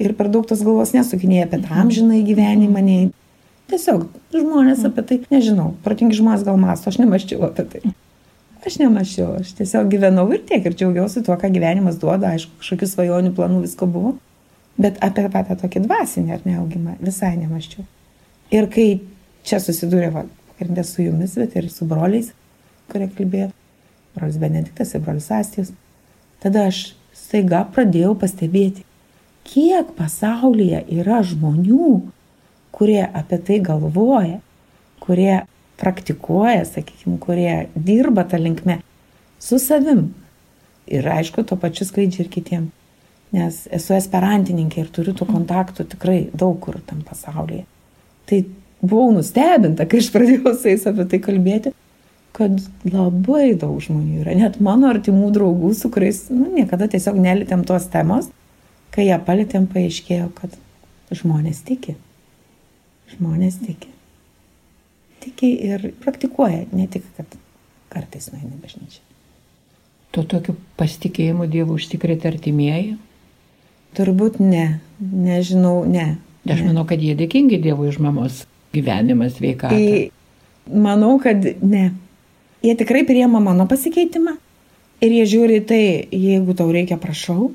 Ir 0.00 0.14
per 0.18 0.30
daug 0.32 0.46
tos 0.48 0.62
galvos 0.66 0.94
nesukinėjai 0.94 1.48
apie 1.48 1.60
amžinai 1.82 2.22
gyvenimą, 2.26 2.82
nei 2.82 3.10
tiesiog 3.70 4.06
žmonės 4.34 4.86
apie 4.88 5.04
tai, 5.08 5.20
nežinau, 5.32 5.72
protingi 5.84 6.18
žmonės 6.18 6.46
gal 6.46 6.58
masto, 6.60 6.90
aš 6.90 7.00
nemaščiau 7.02 7.44
apie 7.48 7.66
tai. 7.74 7.94
Aš 8.64 8.78
nemačiau, 8.80 9.34
aš 9.42 9.50
tiesiog 9.58 9.90
gyvenau 9.92 10.24
ir 10.32 10.40
tiek 10.48 10.64
ir 10.64 10.72
džiaugiausi 10.72 11.20
tuo, 11.26 11.36
ką 11.36 11.50
gyvenimas 11.52 11.98
duoda, 12.00 12.30
aišku, 12.32 12.62
kažkokių 12.62 12.86
svajonių 12.88 13.32
planų 13.36 13.60
visko 13.66 13.88
buvo, 13.90 14.14
bet 14.80 14.96
apie 15.04 15.26
patą 15.32 15.58
tokį 15.60 15.82
dvasinį 15.84 16.32
ar 16.32 16.46
neaugimą 16.48 16.96
visai 17.04 17.34
nemačiau. 17.36 17.84
Ir 18.54 18.70
kai 18.72 18.88
čia 19.44 19.60
susidūrė, 19.60 20.08
ne 20.64 20.84
su 20.88 21.04
jumis, 21.04 21.36
bet 21.36 21.58
ir 21.60 21.68
su 21.68 21.84
broliais, 21.90 22.32
kurie 22.88 23.10
kalbėjo, 23.12 23.50
brolis 24.16 24.40
Benediktas 24.40 24.94
ir 24.96 25.04
brolis 25.04 25.28
Astijus, 25.28 25.74
tada 26.44 26.68
aš 26.70 26.92
staiga 27.16 27.64
pradėjau 27.74 28.12
pastebėti, 28.20 28.84
kiek 29.48 29.90
pasaulyje 29.96 30.84
yra 31.00 31.22
žmonių, 31.24 31.98
kurie 32.74 33.02
apie 33.04 33.38
tai 33.46 33.60
galvoja, 33.64 34.40
kurie 35.04 35.44
praktikuoja, 35.80 36.64
sakykime, 36.68 37.18
kurie 37.22 37.54
dirba 37.74 38.24
tą 38.28 38.40
linkmę 38.40 38.78
su 39.42 39.58
savim. 39.58 40.12
Ir 40.86 41.06
aišku, 41.08 41.44
to 41.48 41.56
pačiu 41.60 41.86
skleidžia 41.88 42.24
ir 42.24 42.32
kitiem. 42.32 42.66
Nes 43.34 43.64
esu 43.74 43.96
esperantininkė 43.96 44.84
ir 44.84 44.90
turiu 44.94 45.14
tų 45.16 45.26
kontaktų 45.32 45.88
tikrai 45.94 46.18
daug 46.32 46.58
kur 46.62 46.78
tam 46.86 47.00
pasaulyje. 47.06 47.64
Tai 48.28 48.40
buvau 48.84 49.10
nustebinta, 49.16 49.88
kai 49.88 50.02
aš 50.04 50.10
pradėjau 50.14 50.54
su 50.54 50.70
jais 50.70 50.86
apie 50.88 51.08
tai 51.10 51.20
kalbėti, 51.24 51.73
kad 52.34 52.58
labai 52.88 53.54
daug 53.58 53.78
žmonių 53.82 54.24
yra. 54.24 54.34
Net 54.38 54.60
mano 54.64 54.90
artimų 54.90 55.30
draugų, 55.36 55.72
su 55.78 55.90
kuriais 55.94 56.26
nu, 56.34 56.48
niekada 56.56 56.90
tiesiog 56.90 57.18
nelitėm 57.22 57.62
tos 57.68 57.86
temos, 57.92 58.30
kai 58.94 59.08
ją 59.08 59.20
palėtėm, 59.26 59.70
paaiškėjo, 59.70 60.30
kad 60.38 60.54
žmonės 61.14 61.62
tiki. 61.66 61.98
Žmonės 63.14 63.60
tiki 63.62 63.94
tiki 65.24 65.50
ir 65.66 65.88
praktikuoja, 66.04 66.64
ne 66.72 66.86
tik, 66.90 67.04
kad 67.16 67.36
kartais 67.92 68.30
nueina 68.32 68.56
bažnyčia. 68.60 69.02
Tuo 70.14 70.24
tokiu 70.30 70.54
pasitikėjimu 70.78 71.48
Dievu 71.50 71.78
užsikrėtė 71.78 72.30
artimieji? 72.30 72.96
Turbūt 73.98 74.40
ne, 74.42 74.80
nežinau, 75.00 75.82
ne. 75.88 76.14
Aš 76.44 76.60
ne. 76.60 76.68
manau, 76.70 76.84
kad 76.88 77.02
jie 77.02 77.14
dėkingi 77.18 77.58
Dievui 77.62 77.88
už 77.90 78.00
mamos 78.04 78.44
gyvenimą, 78.74 79.30
sveikatą. 79.32 79.74
Tai 79.74 80.74
manau, 80.86 81.16
kad 81.22 81.46
ne. 81.62 81.88
Jie 82.64 82.74
tikrai 82.80 83.04
priema 83.04 83.42
mano 83.44 83.68
pasikeitimą. 83.68 84.38
Ir 85.04 85.12
jie 85.12 85.24
žiūri 85.28 85.58
tai, 85.68 85.82
jeigu 86.08 86.54
tau 86.56 86.70
reikia, 86.72 86.96
prašau. 87.00 87.50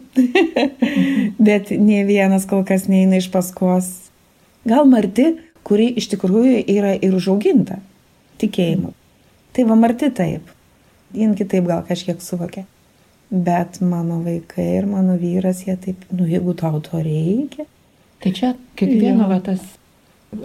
Bet 1.50 1.72
ne 1.74 2.04
vienas 2.06 2.46
kol 2.50 2.62
kas 2.68 2.86
neina 2.92 3.18
iš 3.18 3.32
paskos. 3.34 3.88
Gal 4.70 4.86
Marti 4.86 5.32
kuri 5.70 5.92
iš 6.00 6.10
tikrųjų 6.14 6.64
yra 6.72 6.96
ir 6.98 7.16
užauginta 7.16 7.80
tikėjimu. 8.42 8.94
Tai 9.54 9.66
va 9.70 9.78
Marti 9.80 10.10
taip, 10.16 10.50
jin 11.16 11.36
kitaip 11.38 11.68
gal 11.70 11.84
kažkiek 11.88 12.22
suvokia. 12.24 12.66
Bet 13.30 13.78
mano 13.86 14.24
vaikai 14.26 14.66
ir 14.80 14.88
mano 14.90 15.18
vyras, 15.22 15.62
jie 15.68 15.76
taip, 15.78 16.08
nu 16.10 16.26
jeigu 16.30 16.56
tau 16.58 16.80
to 16.82 17.02
reikia. 17.06 17.68
Tai 18.24 18.32
čia 18.36 18.56
kiekvieno 18.80 19.28
va, 19.30 19.38
tas 19.44 19.62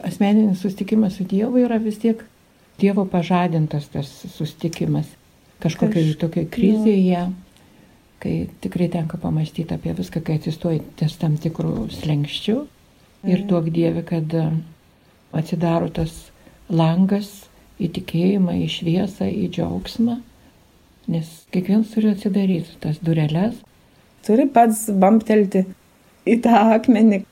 asmeninis 0.05 0.61
sustikimas 0.61 1.17
su 1.17 1.25
Dievu 1.29 1.63
yra 1.65 1.81
vis 1.81 1.97
tiek 2.03 2.21
Dievo 2.81 3.05
pažadintas 3.07 3.87
tas 3.93 4.11
sustikimas. 4.35 5.07
Kažkokiai 5.63 6.11
Kaž... 6.11 6.19
tokiai 6.21 6.49
krizėje, 6.51 7.23
kai 8.21 8.35
tikrai 8.65 8.89
tenka 8.93 9.19
pamastyti 9.21 9.77
apie 9.77 9.95
viską, 9.97 10.23
kai 10.25 10.39
atsistoji 10.41 10.83
ties 10.99 11.15
tam 11.21 11.39
tikrų 11.41 11.89
slengščių. 11.95 12.57
Ir 13.31 13.45
duok 13.49 13.71
Dievė, 13.73 14.03
kad 14.05 14.35
atsidaro 15.33 15.89
tas 15.95 16.13
langas 16.69 17.31
į 17.81 17.91
tikėjimą, 17.97 18.59
į 18.65 18.69
šviesą, 18.71 19.29
į 19.29 19.49
džiaugsmą, 19.55 20.19
nes 21.11 21.31
kiekvienas 21.55 21.95
turi 21.95 22.13
atsidaryti 22.13 22.77
tas 22.85 23.01
dureles. 23.05 23.57
Turi 24.25 24.47
pats 24.49 24.87
bamptelti 24.89 25.65
į 26.25 26.39
tą 26.45 26.55
akmenį, 26.77 27.25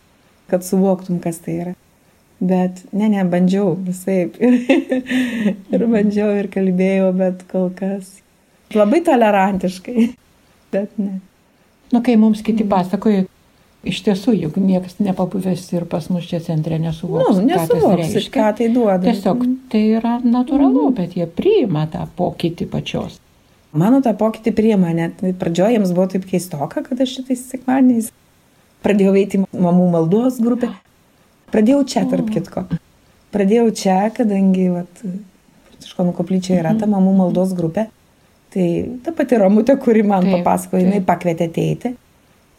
kad 0.53 0.65
suvoktum, 0.67 1.21
kas 1.25 1.41
tai 1.45 1.59
yra. 1.65 1.77
Bet 2.43 2.81
ne, 2.91 3.07
ne, 3.13 3.23
bandžiau 3.31 3.77
visai. 3.87 4.25
Ir, 4.43 4.57
ir 5.75 5.85
bandžiau 5.87 6.33
ir 6.41 6.49
kalbėjau, 6.51 7.13
bet 7.19 7.45
kol 7.51 7.69
kas 7.77 8.17
labai 8.75 9.03
tolerantiškai. 9.07 10.09
Bet 10.75 10.97
ne. 10.99 11.21
Na, 11.93 11.99
nu, 11.99 12.03
kai 12.03 12.17
mums 12.19 12.41
kiti 12.43 12.65
pasakoja, 12.67 13.27
Iš 13.83 13.99
tiesų, 14.07 14.37
juk 14.39 14.59
niekas 14.63 15.01
nepabuvęs 15.03 15.65
ir 15.75 15.89
pas 15.91 16.05
mus 16.07 16.29
čia 16.31 16.39
centre 16.45 16.77
nesuvoks, 16.79 17.41
nu, 17.41 17.49
nesuvoks 17.49 18.13
ką, 18.15 18.31
ką 18.31 18.45
tai 18.61 18.69
duoda. 18.71 19.01
Tiesiog 19.03 19.41
mhm. 19.43 19.57
tai 19.73 19.81
yra 19.99 20.13
natūralu, 20.23 20.85
mm. 20.87 20.95
bet 21.01 21.17
jie 21.19 21.27
priima 21.27 21.89
tą 21.91 22.05
pokytį 22.19 22.69
pačios. 22.71 23.19
Mano 23.75 23.99
tą 24.05 24.13
pokytį 24.21 24.53
priima, 24.55 24.93
net 24.95 25.19
pradžioje 25.41 25.75
jiems 25.75 25.95
buvo 25.97 26.07
taip 26.13 26.29
keistoka, 26.31 26.85
kad 26.87 27.03
aš 27.03 27.17
šitais 27.19 27.43
sekmadieniais 27.51 28.13
pradėjau 28.87 29.17
veikti 29.17 29.43
mamų 29.51 29.91
maldos 29.97 30.39
grupę. 30.45 30.71
Pradėjau 31.53 31.83
čia, 31.89 32.05
tarp 32.11 32.31
kitko. 32.33 32.67
Pradėjau 33.33 33.67
čia, 33.77 33.99
kadangi, 34.17 34.69
vat, 34.73 35.03
Praškonų 35.83 36.15
koplyčia 36.15 36.61
yra 36.61 36.77
ta 36.77 36.87
mhm. 36.87 36.95
mamų 36.95 37.17
maldos 37.19 37.57
grupė. 37.59 37.89
Tai 38.53 38.69
ta 39.05 39.15
pati 39.17 39.39
Ramutė, 39.41 39.79
kuri 39.81 40.05
man 40.05 40.27
taip, 40.29 40.43
papasakojo, 40.43 40.85
jinai 40.85 41.03
pakvietė 41.05 41.49
ateiti. 41.49 41.95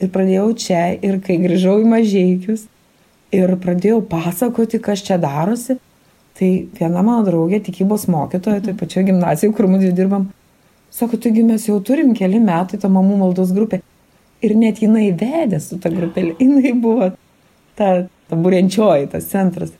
Ir 0.01 0.09
pradėjau 0.11 0.47
čia 0.59 0.83
ir 0.97 1.19
kai 1.23 1.37
grįžau 1.39 1.77
į 1.83 1.89
mažiekius 1.91 2.65
ir 3.33 3.53
pradėjau 3.61 4.01
pasakoti, 4.09 4.81
kas 4.83 5.05
čia 5.05 5.19
darosi, 5.21 5.77
Tai 6.33 6.49
viena 6.73 7.03
mano 7.05 7.21
draugė, 7.27 7.59
tikybos 7.61 8.07
mokytoja, 8.09 8.63
tai 8.65 8.73
pačioje 8.77 9.11
gimnazijoje, 9.11 9.53
kur 9.53 9.67
mūdvi 9.69 9.91
dirbam, 9.93 10.31
sako, 10.93 11.19
taigi 11.21 11.43
mes 11.45 11.67
jau 11.67 11.77
turim 11.85 12.15
keli 12.17 12.39
metai 12.41 12.79
tą 12.81 12.89
mamų 12.89 13.19
maldos 13.19 13.51
grupę. 13.53 13.83
Ir 14.43 14.55
net 14.57 14.81
jinai 14.81 15.11
vedė 15.19 15.61
su 15.61 15.77
ta 15.79 15.91
grupelė, 15.93 16.33
jinai 16.43 16.73
buvo 16.73 17.11
ta, 17.77 17.91
ta 18.29 18.39
būrenčioji, 18.39 19.09
tas 19.13 19.27
centras. 19.31 19.73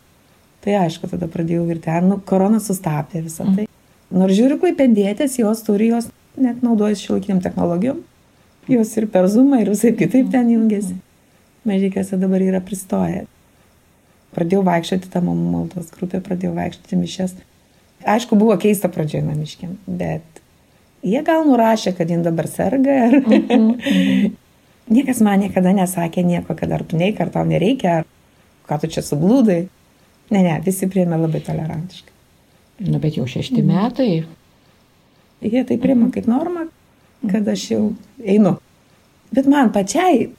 Tai 0.64 0.78
aišku, 0.86 1.10
tada 1.12 1.28
pradėjau 1.28 1.66
virti, 1.68 1.92
ar 1.92 2.06
nu, 2.06 2.20
korona 2.24 2.62
sustabdė 2.64 3.24
visą 3.26 3.48
tai. 3.56 3.68
Nors 4.14 4.36
žiūriu, 4.38 4.60
kaip 4.62 4.78
pėdėtės, 4.80 5.40
jos 5.42 5.64
turi, 5.66 5.90
jos 5.92 6.08
net 6.40 6.62
naudojasi 6.64 7.08
šiuolaikiniam 7.08 7.42
technologijom. 7.44 8.04
Jos 8.72 8.94
ir 8.96 9.10
per 9.12 9.28
zumą, 9.28 9.60
ir 9.60 9.74
visai 9.74 9.92
kitaip 9.98 10.30
ten 10.32 10.52
jungiasi. 10.54 10.96
Mažykiuose 11.68 12.20
dabar 12.20 12.44
yra 12.44 12.62
pristoję. 12.64 13.26
Pradėjau 14.34 14.64
vaikščioti 14.68 15.12
tą 15.12 15.22
mamų 15.26 15.50
maldos 15.52 15.92
grupę, 15.94 16.22
pradėjau 16.24 16.54
vaikščioti 16.56 17.00
mišes. 17.02 17.36
Aišku, 18.14 18.38
buvo 18.40 18.56
keista 18.60 18.90
pradžioje 18.92 19.24
namiškiam, 19.28 19.76
bet 19.88 20.42
jie 21.04 21.20
gal 21.28 21.44
nurašė, 21.48 21.94
kad 21.98 22.10
jin 22.12 22.24
dabar 22.24 22.48
serga. 22.52 22.96
Ar... 23.08 23.20
-hmm. 23.20 24.32
Niekas 24.96 25.22
man 25.24 25.40
niekada 25.40 25.72
nesakė 25.72 26.24
nieko, 26.28 26.56
kad 26.56 26.72
ar 26.72 26.84
tu 26.84 26.98
neik, 27.00 27.20
ar 27.22 27.30
tau 27.32 27.46
nereikia, 27.48 28.02
ar 28.02 28.06
ką 28.74 28.82
tu 28.82 28.90
čia 28.98 29.06
sublūdai. 29.06 29.62
Ne, 30.34 30.42
ne, 30.42 30.58
visi 30.66 30.90
priėmė 30.90 31.20
labai 31.22 31.44
tolerantiškai. 31.46 32.14
Nu, 32.88 32.98
bet 33.00 33.18
jau 33.20 33.28
šešti 33.30 33.62
mm. 33.62 33.70
metai. 33.70 34.12
Jie 35.44 35.64
tai 35.68 35.78
priima 35.78 36.10
kaip 36.14 36.26
norma, 36.32 36.66
kad 37.30 37.48
aš 37.48 37.66
jau 37.76 37.82
einu. 38.20 38.56
Bet 39.34 39.50
man 39.50 39.70
pačiai, 39.76 40.32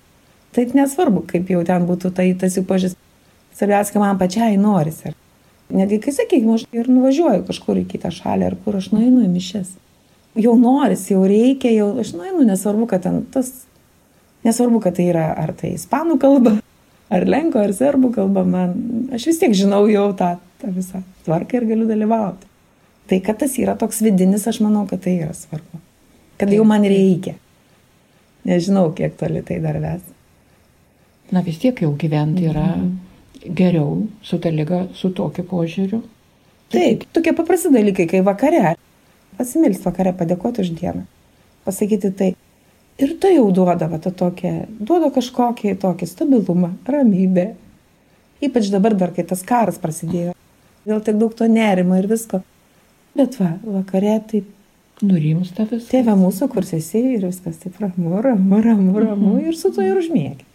taip 0.56 0.74
nesvarbu, 0.74 1.26
kaip 1.30 1.50
jau 1.52 1.62
ten 1.66 1.86
būtų 1.86 2.10
tai 2.16 2.32
tas 2.40 2.56
jų 2.58 2.64
požiūris. 2.68 2.96
Svarbiausia, 3.54 4.00
man 4.02 4.18
pačiai 4.18 4.56
norisi. 4.58 5.14
Netgi, 5.74 6.00
kai 6.02 6.14
sakykime, 6.16 6.56
aš 6.58 6.66
ir 6.74 6.90
nuvažiuoju 6.90 7.44
kažkur 7.46 7.78
į 7.84 7.86
kitą 7.92 8.10
šalį, 8.14 8.48
ar 8.50 8.56
kur 8.64 8.80
aš 8.80 8.90
nueinu 8.90 9.22
į 9.24 9.30
mišes. 9.30 9.76
Jau 10.34 10.56
norisi, 10.58 11.12
jau 11.14 11.22
reikia, 11.30 11.70
jau 11.70 11.92
aš 12.02 12.16
nueinu, 12.18 12.42
nesvarbu, 12.48 12.88
kad 12.90 13.04
ten 13.06 13.22
tas, 13.30 13.52
nesvarbu, 14.46 14.82
kad 14.82 14.98
tai 14.98 15.06
yra 15.12 15.28
ar 15.38 15.54
tai 15.54 15.76
ispanų 15.78 16.18
kalba, 16.22 16.56
ar 17.14 17.26
lenko, 17.28 17.62
ar 17.62 17.74
serbų 17.76 18.10
kalba, 18.16 18.42
man, 18.48 18.74
aš 19.14 19.28
vis 19.30 19.40
tiek 19.42 19.54
žinau 19.56 19.84
jau 19.90 20.08
tą, 20.18 20.34
tą 20.62 20.72
visą 20.74 21.04
tvarką 21.26 21.60
ir 21.60 21.68
galiu 21.70 21.88
dalyvauti. 21.90 22.50
Tai, 23.10 23.20
kad 23.24 23.38
tas 23.42 23.54
yra 23.60 23.76
toks 23.78 24.00
vidinis, 24.04 24.46
aš 24.48 24.62
manau, 24.64 24.86
kad 24.90 25.02
tai 25.04 25.18
yra 25.20 25.34
svarbu. 25.36 25.80
Kad 26.40 26.52
jau 26.52 26.64
man 26.66 26.86
reikia. 26.88 27.36
Nežinau, 28.48 28.88
kiek 28.96 29.16
toli 29.20 29.44
tai 29.44 29.60
dar 29.64 29.78
ves. 29.80 30.04
Na 31.32 31.44
vis 31.44 31.60
tiek 31.60 31.78
jau 31.80 31.92
gyventi 32.00 32.48
yra. 32.50 32.68
-hmm 32.74 33.04
geriau 33.44 34.06
su 34.22 34.38
ta 34.38 34.50
lyga, 34.50 34.86
su 34.94 35.10
tokiu 35.12 35.44
požiūriu? 35.48 36.00
Taip, 36.72 37.04
tokie 37.12 37.34
paprasti 37.36 37.70
dalykai, 37.72 38.06
kai 38.10 38.22
vakare, 38.24 38.74
pasimilst 39.38 39.84
vakare, 39.84 40.14
padėkoti 40.16 40.64
už 40.64 40.72
dieną, 40.78 41.04
pasakyti 41.66 42.10
tai. 42.16 42.32
Ir 43.02 43.16
tai 43.18 43.34
jau 43.34 43.48
duoda, 43.50 43.88
va, 43.90 43.98
tokia, 43.98 44.68
duoda 44.78 45.10
kažkokį 45.14 45.74
tokį 45.82 46.06
stabilumą, 46.06 46.70
ramybę. 46.86 47.48
Ypač 48.44 48.68
dabar 48.70 48.94
dar, 48.98 49.10
kai 49.16 49.24
tas 49.26 49.42
karas 49.46 49.80
prasidėjo. 49.82 50.34
Dėl 50.86 51.00
tiek 51.02 51.16
daug 51.18 51.32
to 51.34 51.48
nerimo 51.50 51.96
ir 51.98 52.06
visko. 52.10 52.42
Bet 53.18 53.38
va, 53.40 53.56
vakare 53.64 54.18
taip. 54.30 54.50
Nurimsta 55.02 55.64
viskas. 55.66 55.88
Tėve 55.90 56.14
mūsų, 56.16 56.46
kur 56.52 56.66
esi 56.76 57.00
ir 57.16 57.24
viskas 57.26 57.58
taip 57.64 57.80
ramu, 57.82 58.12
ramu, 58.22 58.60
ramu, 58.62 58.92
ramu 59.02 59.32
mhm. 59.32 59.48
ir 59.50 59.56
su 59.58 59.72
to 59.74 59.82
ir 59.82 59.98
užmėgi. 59.98 60.46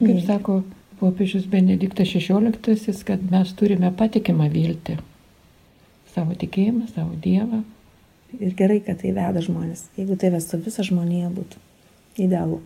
Kaip 0.00 0.22
sako, 0.24 0.56
popiežius 1.02 1.44
Benediktas 1.52 2.08
XVI, 2.16 2.96
kad 3.06 3.26
mes 3.28 3.52
turime 3.58 3.92
patikimą 3.98 4.48
viltį. 4.52 4.96
Savo 6.14 6.36
tikėjimą, 6.40 6.88
savo 6.94 7.12
Dievą. 7.20 7.60
Ir 8.40 8.54
gerai, 8.58 8.80
kad 8.82 8.98
tai 9.02 9.12
veda 9.14 9.42
žmonės. 9.44 9.86
Jeigu 9.98 10.16
tai 10.18 10.32
vestų 10.34 10.60
visą 10.64 10.84
žmoniją, 10.86 11.30
būtų 11.34 11.60
idealu. 12.24 12.60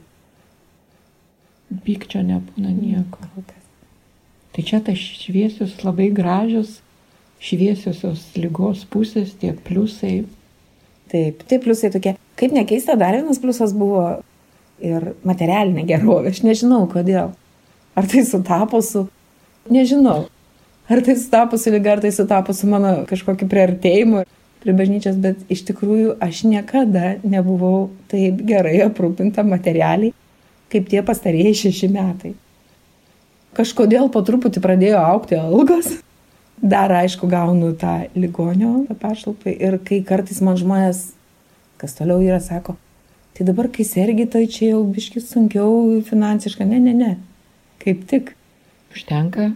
Pykčio 1.84 2.22
nebūna 2.24 2.72
nieko. 2.72 3.28
Tai 4.54 4.64
čia 4.64 4.80
tas 4.84 4.98
šviesios, 4.98 5.76
labai 5.84 6.08
gražios, 6.14 6.78
šviesiosios 7.44 8.24
lygos 8.38 8.86
pusės, 8.88 9.34
tie 9.38 9.52
pliusai. 9.66 10.22
Taip, 11.12 11.44
tai 11.48 11.60
pliusai 11.62 11.92
tokie. 11.92 12.14
Kaip 12.38 12.54
nekeista, 12.56 12.96
dar 12.98 13.18
vienas 13.18 13.40
pliusas 13.42 13.74
buvo 13.76 14.06
ir 14.80 15.12
materialinė 15.28 15.84
gerovė. 15.88 16.32
Aš 16.32 16.42
nežinau 16.46 16.86
kodėl. 16.90 17.34
Ar 17.98 18.08
tai 18.08 18.24
sutapo 18.24 18.80
su, 18.84 19.04
nežinau, 19.72 20.28
ar 20.88 21.04
tai 21.04 21.16
sutapo 21.18 21.58
su 21.60 21.72
lyga, 21.74 21.96
ar 21.96 22.02
tai 22.04 22.12
sutapo 22.14 22.54
su 22.54 22.68
mano 22.70 23.02
kažkokiu 23.10 23.48
priartėjimu 23.50 24.24
prie 24.62 24.74
bažnyčios, 24.76 25.16
bet 25.22 25.40
iš 25.52 25.64
tikrųjų 25.68 26.16
aš 26.24 26.42
niekada 26.48 27.16
nebuvau 27.22 27.88
taip 28.10 28.42
gerai 28.48 28.80
aprūpinta 28.86 29.44
materialiai, 29.46 30.14
kaip 30.72 30.90
tie 30.90 31.02
pastarėjai 31.06 31.54
šeši 31.62 31.88
metai. 31.94 32.34
Kažkodėl 33.56 34.10
po 34.12 34.22
truputį 34.22 34.62
pradėjo 34.62 35.00
aukti 35.00 35.38
algos. 35.38 35.96
Dar 36.58 36.90
aišku, 36.90 37.28
gaunu 37.30 37.70
tą 37.78 38.08
ligonio 38.18 38.82
pašalpą 38.98 39.52
ir 39.54 39.78
kai 39.86 40.00
kartais 40.06 40.40
man 40.42 40.58
žmonės, 40.58 41.04
kas 41.78 41.94
toliau 41.94 42.18
yra, 42.24 42.40
sako, 42.42 42.74
tai 43.38 43.46
dabar 43.46 43.70
kai 43.70 43.86
sergi, 43.86 44.26
tai 44.26 44.48
čia 44.50 44.72
jau 44.72 44.82
biškis 44.86 45.30
sunkiau 45.30 46.00
finansiškai. 46.08 46.66
Ne, 46.66 46.82
ne, 46.82 46.94
ne. 46.98 47.12
Kaip 47.82 48.02
tik. 48.10 48.34
Užtenka? 48.90 49.52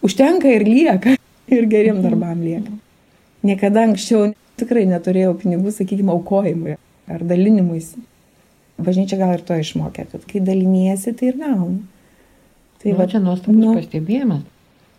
Užtenka 0.00 0.48
ir 0.48 0.64
lieka. 0.64 1.18
Ir 1.52 1.68
geriem 1.68 2.00
darbam 2.00 2.40
lieka. 2.40 2.81
Niekada 3.42 3.86
anksčiau 3.88 4.32
tikrai 4.60 4.84
neturėjau 4.90 5.34
pinigų, 5.40 5.72
sakykime, 5.74 6.12
aukojimui 6.14 6.76
ar 7.10 7.24
dalinimuisi. 7.26 8.02
Bažnyčia 8.82 9.18
gal 9.20 9.34
ir 9.36 9.42
to 9.46 9.56
išmokė, 9.58 10.06
kad 10.12 10.26
kai 10.28 10.42
daliniesi, 10.44 11.14
tai 11.18 11.32
ir 11.32 11.38
gauni. 11.40 11.82
Tai 12.82 12.90
nu, 12.90 12.98
va 12.98 13.06
čia 13.10 13.20
nuostabus 13.22 13.58
nu, 13.58 13.74
pastebėjimas. 13.78 14.44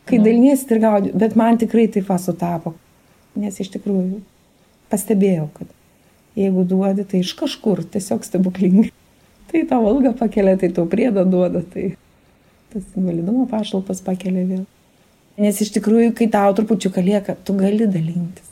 Kai 0.07 0.19
nu. 0.19 0.27
daliniesi, 0.27 0.67
tai 0.67 0.77
ir 0.77 0.83
gauni, 0.83 1.13
bet 1.23 1.37
man 1.39 1.59
tikrai 1.59 1.87
tai 1.91 2.03
fa 2.05 2.19
sutapo. 2.21 2.75
Nes 3.39 3.57
iš 3.59 3.71
tikrųjų 3.73 4.21
pastebėjau, 4.93 5.47
kad 5.57 5.71
jeigu 6.39 6.67
duodi, 6.69 7.07
tai 7.09 7.23
iš 7.23 7.33
kažkur 7.39 7.83
tiesiog 7.95 8.27
stebuklingai. 8.27 8.91
Tai 9.53 9.59
tau 9.69 9.83
algą 9.85 10.15
pakelia, 10.17 10.55
tai 10.57 10.71
tau 10.73 10.87
priedą 10.89 11.27
duoda, 11.29 11.59
tai 11.61 11.91
tas 12.73 12.87
invalidumo 12.97 13.43
pašalpas 13.51 13.99
pakelia 14.01 14.47
vėl. 14.49 14.63
Nes 15.41 15.61
iš 15.65 15.71
tikrųjų, 15.73 16.11
kai 16.17 16.27
tau 16.29 16.53
trupučiuką 16.53 17.01
lieka, 17.01 17.37
tu 17.45 17.55
gali 17.57 17.87
dalintis. 17.89 18.51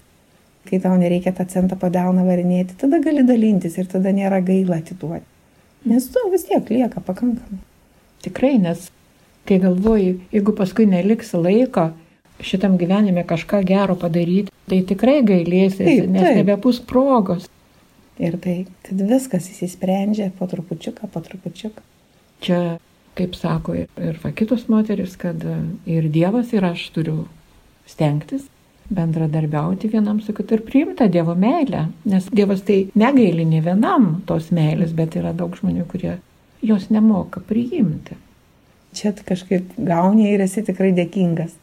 Kai 0.65 0.80
tau 0.82 0.96
nereikia 0.98 1.34
tą 1.36 1.46
centą 1.50 1.78
padelną 1.78 2.24
varinėti, 2.26 2.78
tada 2.82 3.02
gali 3.04 3.26
dalintis 3.26 3.78
ir 3.78 3.89
tada 3.91 4.13
nėra 4.15 4.39
gaila 4.46 4.80
atiduoti. 4.82 5.26
Nes 5.89 6.08
tu 6.13 6.24
vis 6.34 6.46
tiek 6.50 6.70
lieka 6.70 7.02
pakankamai. 7.02 7.62
Tikrai, 8.26 8.56
nes 8.62 8.89
kai 9.50 9.58
galvoji, 9.62 10.15
jeigu 10.34 10.54
paskui 10.58 10.86
neliks 10.89 11.34
laiko 11.38 11.89
šitam 12.41 12.78
gyvenime 12.82 13.24
kažką 13.28 13.62
gero 13.65 13.96
padaryti, 14.00 14.54
tai 14.70 14.82
tikrai 14.88 15.22
gailėsi, 15.26 15.86
nes 15.86 16.24
taip. 16.24 16.38
nebebus 16.41 16.82
progos. 16.82 17.50
Ir 18.22 18.38
tai, 18.41 18.56
kad 18.86 19.02
viskas 19.10 19.50
įsisprendžia 19.50 20.30
po 20.38 20.46
trupučiuką, 20.50 21.10
po 21.10 21.22
trupučiuką. 21.26 21.84
Čia 22.46 22.60
kaip 23.17 23.36
sako 23.36 23.76
ir 23.76 24.17
va 24.24 24.32
kitos 24.36 24.67
moteris, 24.71 25.17
kad 25.19 25.43
e, 25.43 25.58
ir 25.86 26.10
Dievas 26.13 26.54
ir 26.56 26.65
aš 26.65 26.88
turiu 26.95 27.26
stengtis 27.89 28.47
bendradarbiauti 28.91 29.88
vienam 29.88 30.19
su 30.21 30.34
kitu 30.36 30.58
ir 30.58 30.65
priimti 30.67 31.08
Dievo 31.10 31.36
meilę. 31.36 31.86
Nes 32.06 32.28
Dievas 32.32 32.63
tai 32.67 32.89
negaili 32.95 33.45
ne 33.45 33.62
vienam 33.63 34.21
tos 34.28 34.52
meilės, 34.52 34.91
bet 34.95 35.15
yra 35.19 35.32
daug 35.38 35.56
žmonių, 35.56 35.86
kurie 35.91 36.17
jos 36.62 36.89
nemoka 36.91 37.39
priimti. 37.47 38.17
Čia 38.95 39.13
kažkaip 39.15 39.78
gauni 39.78 40.34
ir 40.34 40.43
esi 40.43 40.63
tikrai 40.67 40.91
dėkingas. 40.95 41.56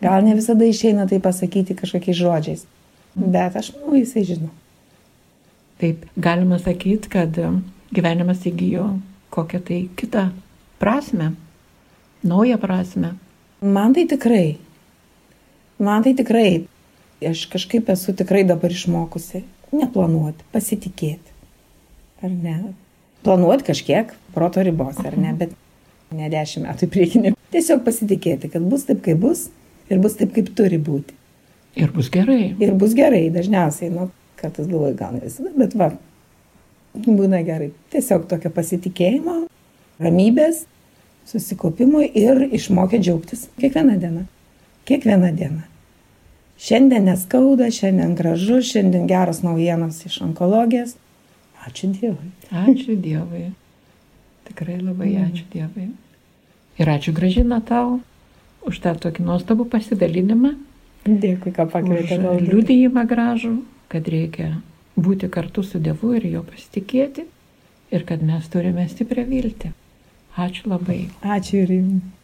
Gal 0.00 0.22
ne 0.24 0.36
visada 0.38 0.64
išeina 0.64 1.08
tai 1.10 1.18
pasakyti 1.20 1.74
kažkokiais 1.76 2.16
žodžiais, 2.16 2.62
bet 3.14 3.56
aš 3.58 3.74
manau, 3.74 3.98
jisai 3.98 4.22
žino. 4.24 4.52
Taip, 5.82 6.06
galima 6.16 6.60
sakyti, 6.62 7.10
kad 7.10 7.36
gyvenimas 7.90 8.46
įgyjo 8.48 8.86
kokią 9.34 9.60
tai 9.66 9.80
kitą 9.96 10.28
prasme, 10.80 11.32
naują 12.24 12.58
prasme. 12.58 13.14
Man 13.62 13.94
tai 13.94 14.06
tikrai. 14.08 14.58
Man 15.78 16.02
tai 16.02 16.14
tikrai. 16.16 16.64
Aš 17.20 17.44
kažkaip 17.52 17.88
esu 17.92 18.14
tikrai 18.16 18.46
dabar 18.48 18.72
išmokusi 18.72 19.42
neplanuoti, 19.76 20.46
pasitikėti. 20.54 21.34
Ar 22.24 22.32
ne? 22.32 22.56
Planuoti 23.24 23.66
kažkiek, 23.68 24.14
proto 24.34 24.64
ribos, 24.64 24.96
ar 25.04 25.18
ne, 25.20 25.34
bet 25.36 25.52
ne 26.16 26.30
dešimt 26.32 26.66
metų 26.66 26.88
į 26.88 26.92
priekį. 26.94 27.34
Tiesiog 27.52 27.84
pasitikėti, 27.84 28.48
kad 28.52 28.64
bus 28.64 28.86
taip, 28.88 29.02
kaip 29.04 29.20
bus 29.20 29.48
ir 29.92 30.00
bus 30.00 30.16
taip, 30.16 30.32
kaip 30.36 30.48
turi 30.56 30.80
būti. 30.80 31.16
Ir 31.78 31.92
bus 31.94 32.08
gerai. 32.12 32.54
Ir 32.58 32.72
bus 32.78 32.96
gerai, 32.98 33.26
dažniausiai, 33.34 33.92
nu, 33.94 34.08
kartais 34.40 34.66
galvoju, 34.66 34.96
gal 34.98 35.14
ne 35.14 35.22
visada, 35.26 35.52
bet 35.60 35.76
va, 35.78 35.92
būna 36.96 37.44
gerai. 37.46 37.70
Tiesiog 37.92 38.26
tokio 38.30 38.50
pasitikėjimo, 38.56 39.42
ramybės, 40.00 40.64
susikopimui 41.30 42.08
ir 42.16 42.40
išmokė 42.56 43.00
džiaugtis 43.02 43.48
kiekvieną 43.60 43.98
dieną. 44.02 44.24
Kiekvieną 44.88 45.32
dieną. 45.36 45.62
Šiandien 46.60 47.06
neskauda, 47.08 47.70
šiandien 47.72 48.14
gražu, 48.18 48.60
šiandien 48.64 49.06
geros 49.08 49.42
naujienos 49.46 50.02
iš 50.08 50.20
onkologijos. 50.26 50.96
Ačiū 51.66 51.90
Dievui. 51.92 52.30
Ačiū 52.50 52.96
Dievui. 53.00 53.50
Tikrai 54.48 54.78
labai 54.80 55.08
Mm. 55.14 55.30
ačiū 55.30 55.44
Dievui. 55.52 55.90
Ir 56.80 56.86
ačiū 56.88 57.12
gražina 57.12 57.60
tau 57.64 58.00
už 58.66 58.80
tą 58.80 58.94
tokį 58.96 59.24
nuostabų 59.24 59.68
pasidalinimą, 59.72 60.54
Dėkui, 61.04 61.48
už 61.52 61.70
pakvietėte. 61.72 62.40
liudijimą 62.48 63.06
gražų, 63.08 63.62
kad 63.88 64.04
reikia 64.08 64.60
būti 64.98 65.28
kartu 65.30 65.62
su 65.62 65.78
Dievu 65.78 66.14
ir 66.16 66.26
jo 66.26 66.42
pasitikėti 66.42 67.24
ir 67.92 68.04
kad 68.04 68.22
mes 68.22 68.48
turime 68.48 68.88
stiprią 68.88 69.24
viltį. 69.28 69.72
Ačiū 70.38 70.70
labai. 70.70 71.08
Ačiū 71.36 71.62
ir 71.64 71.72
jums. 71.74 72.19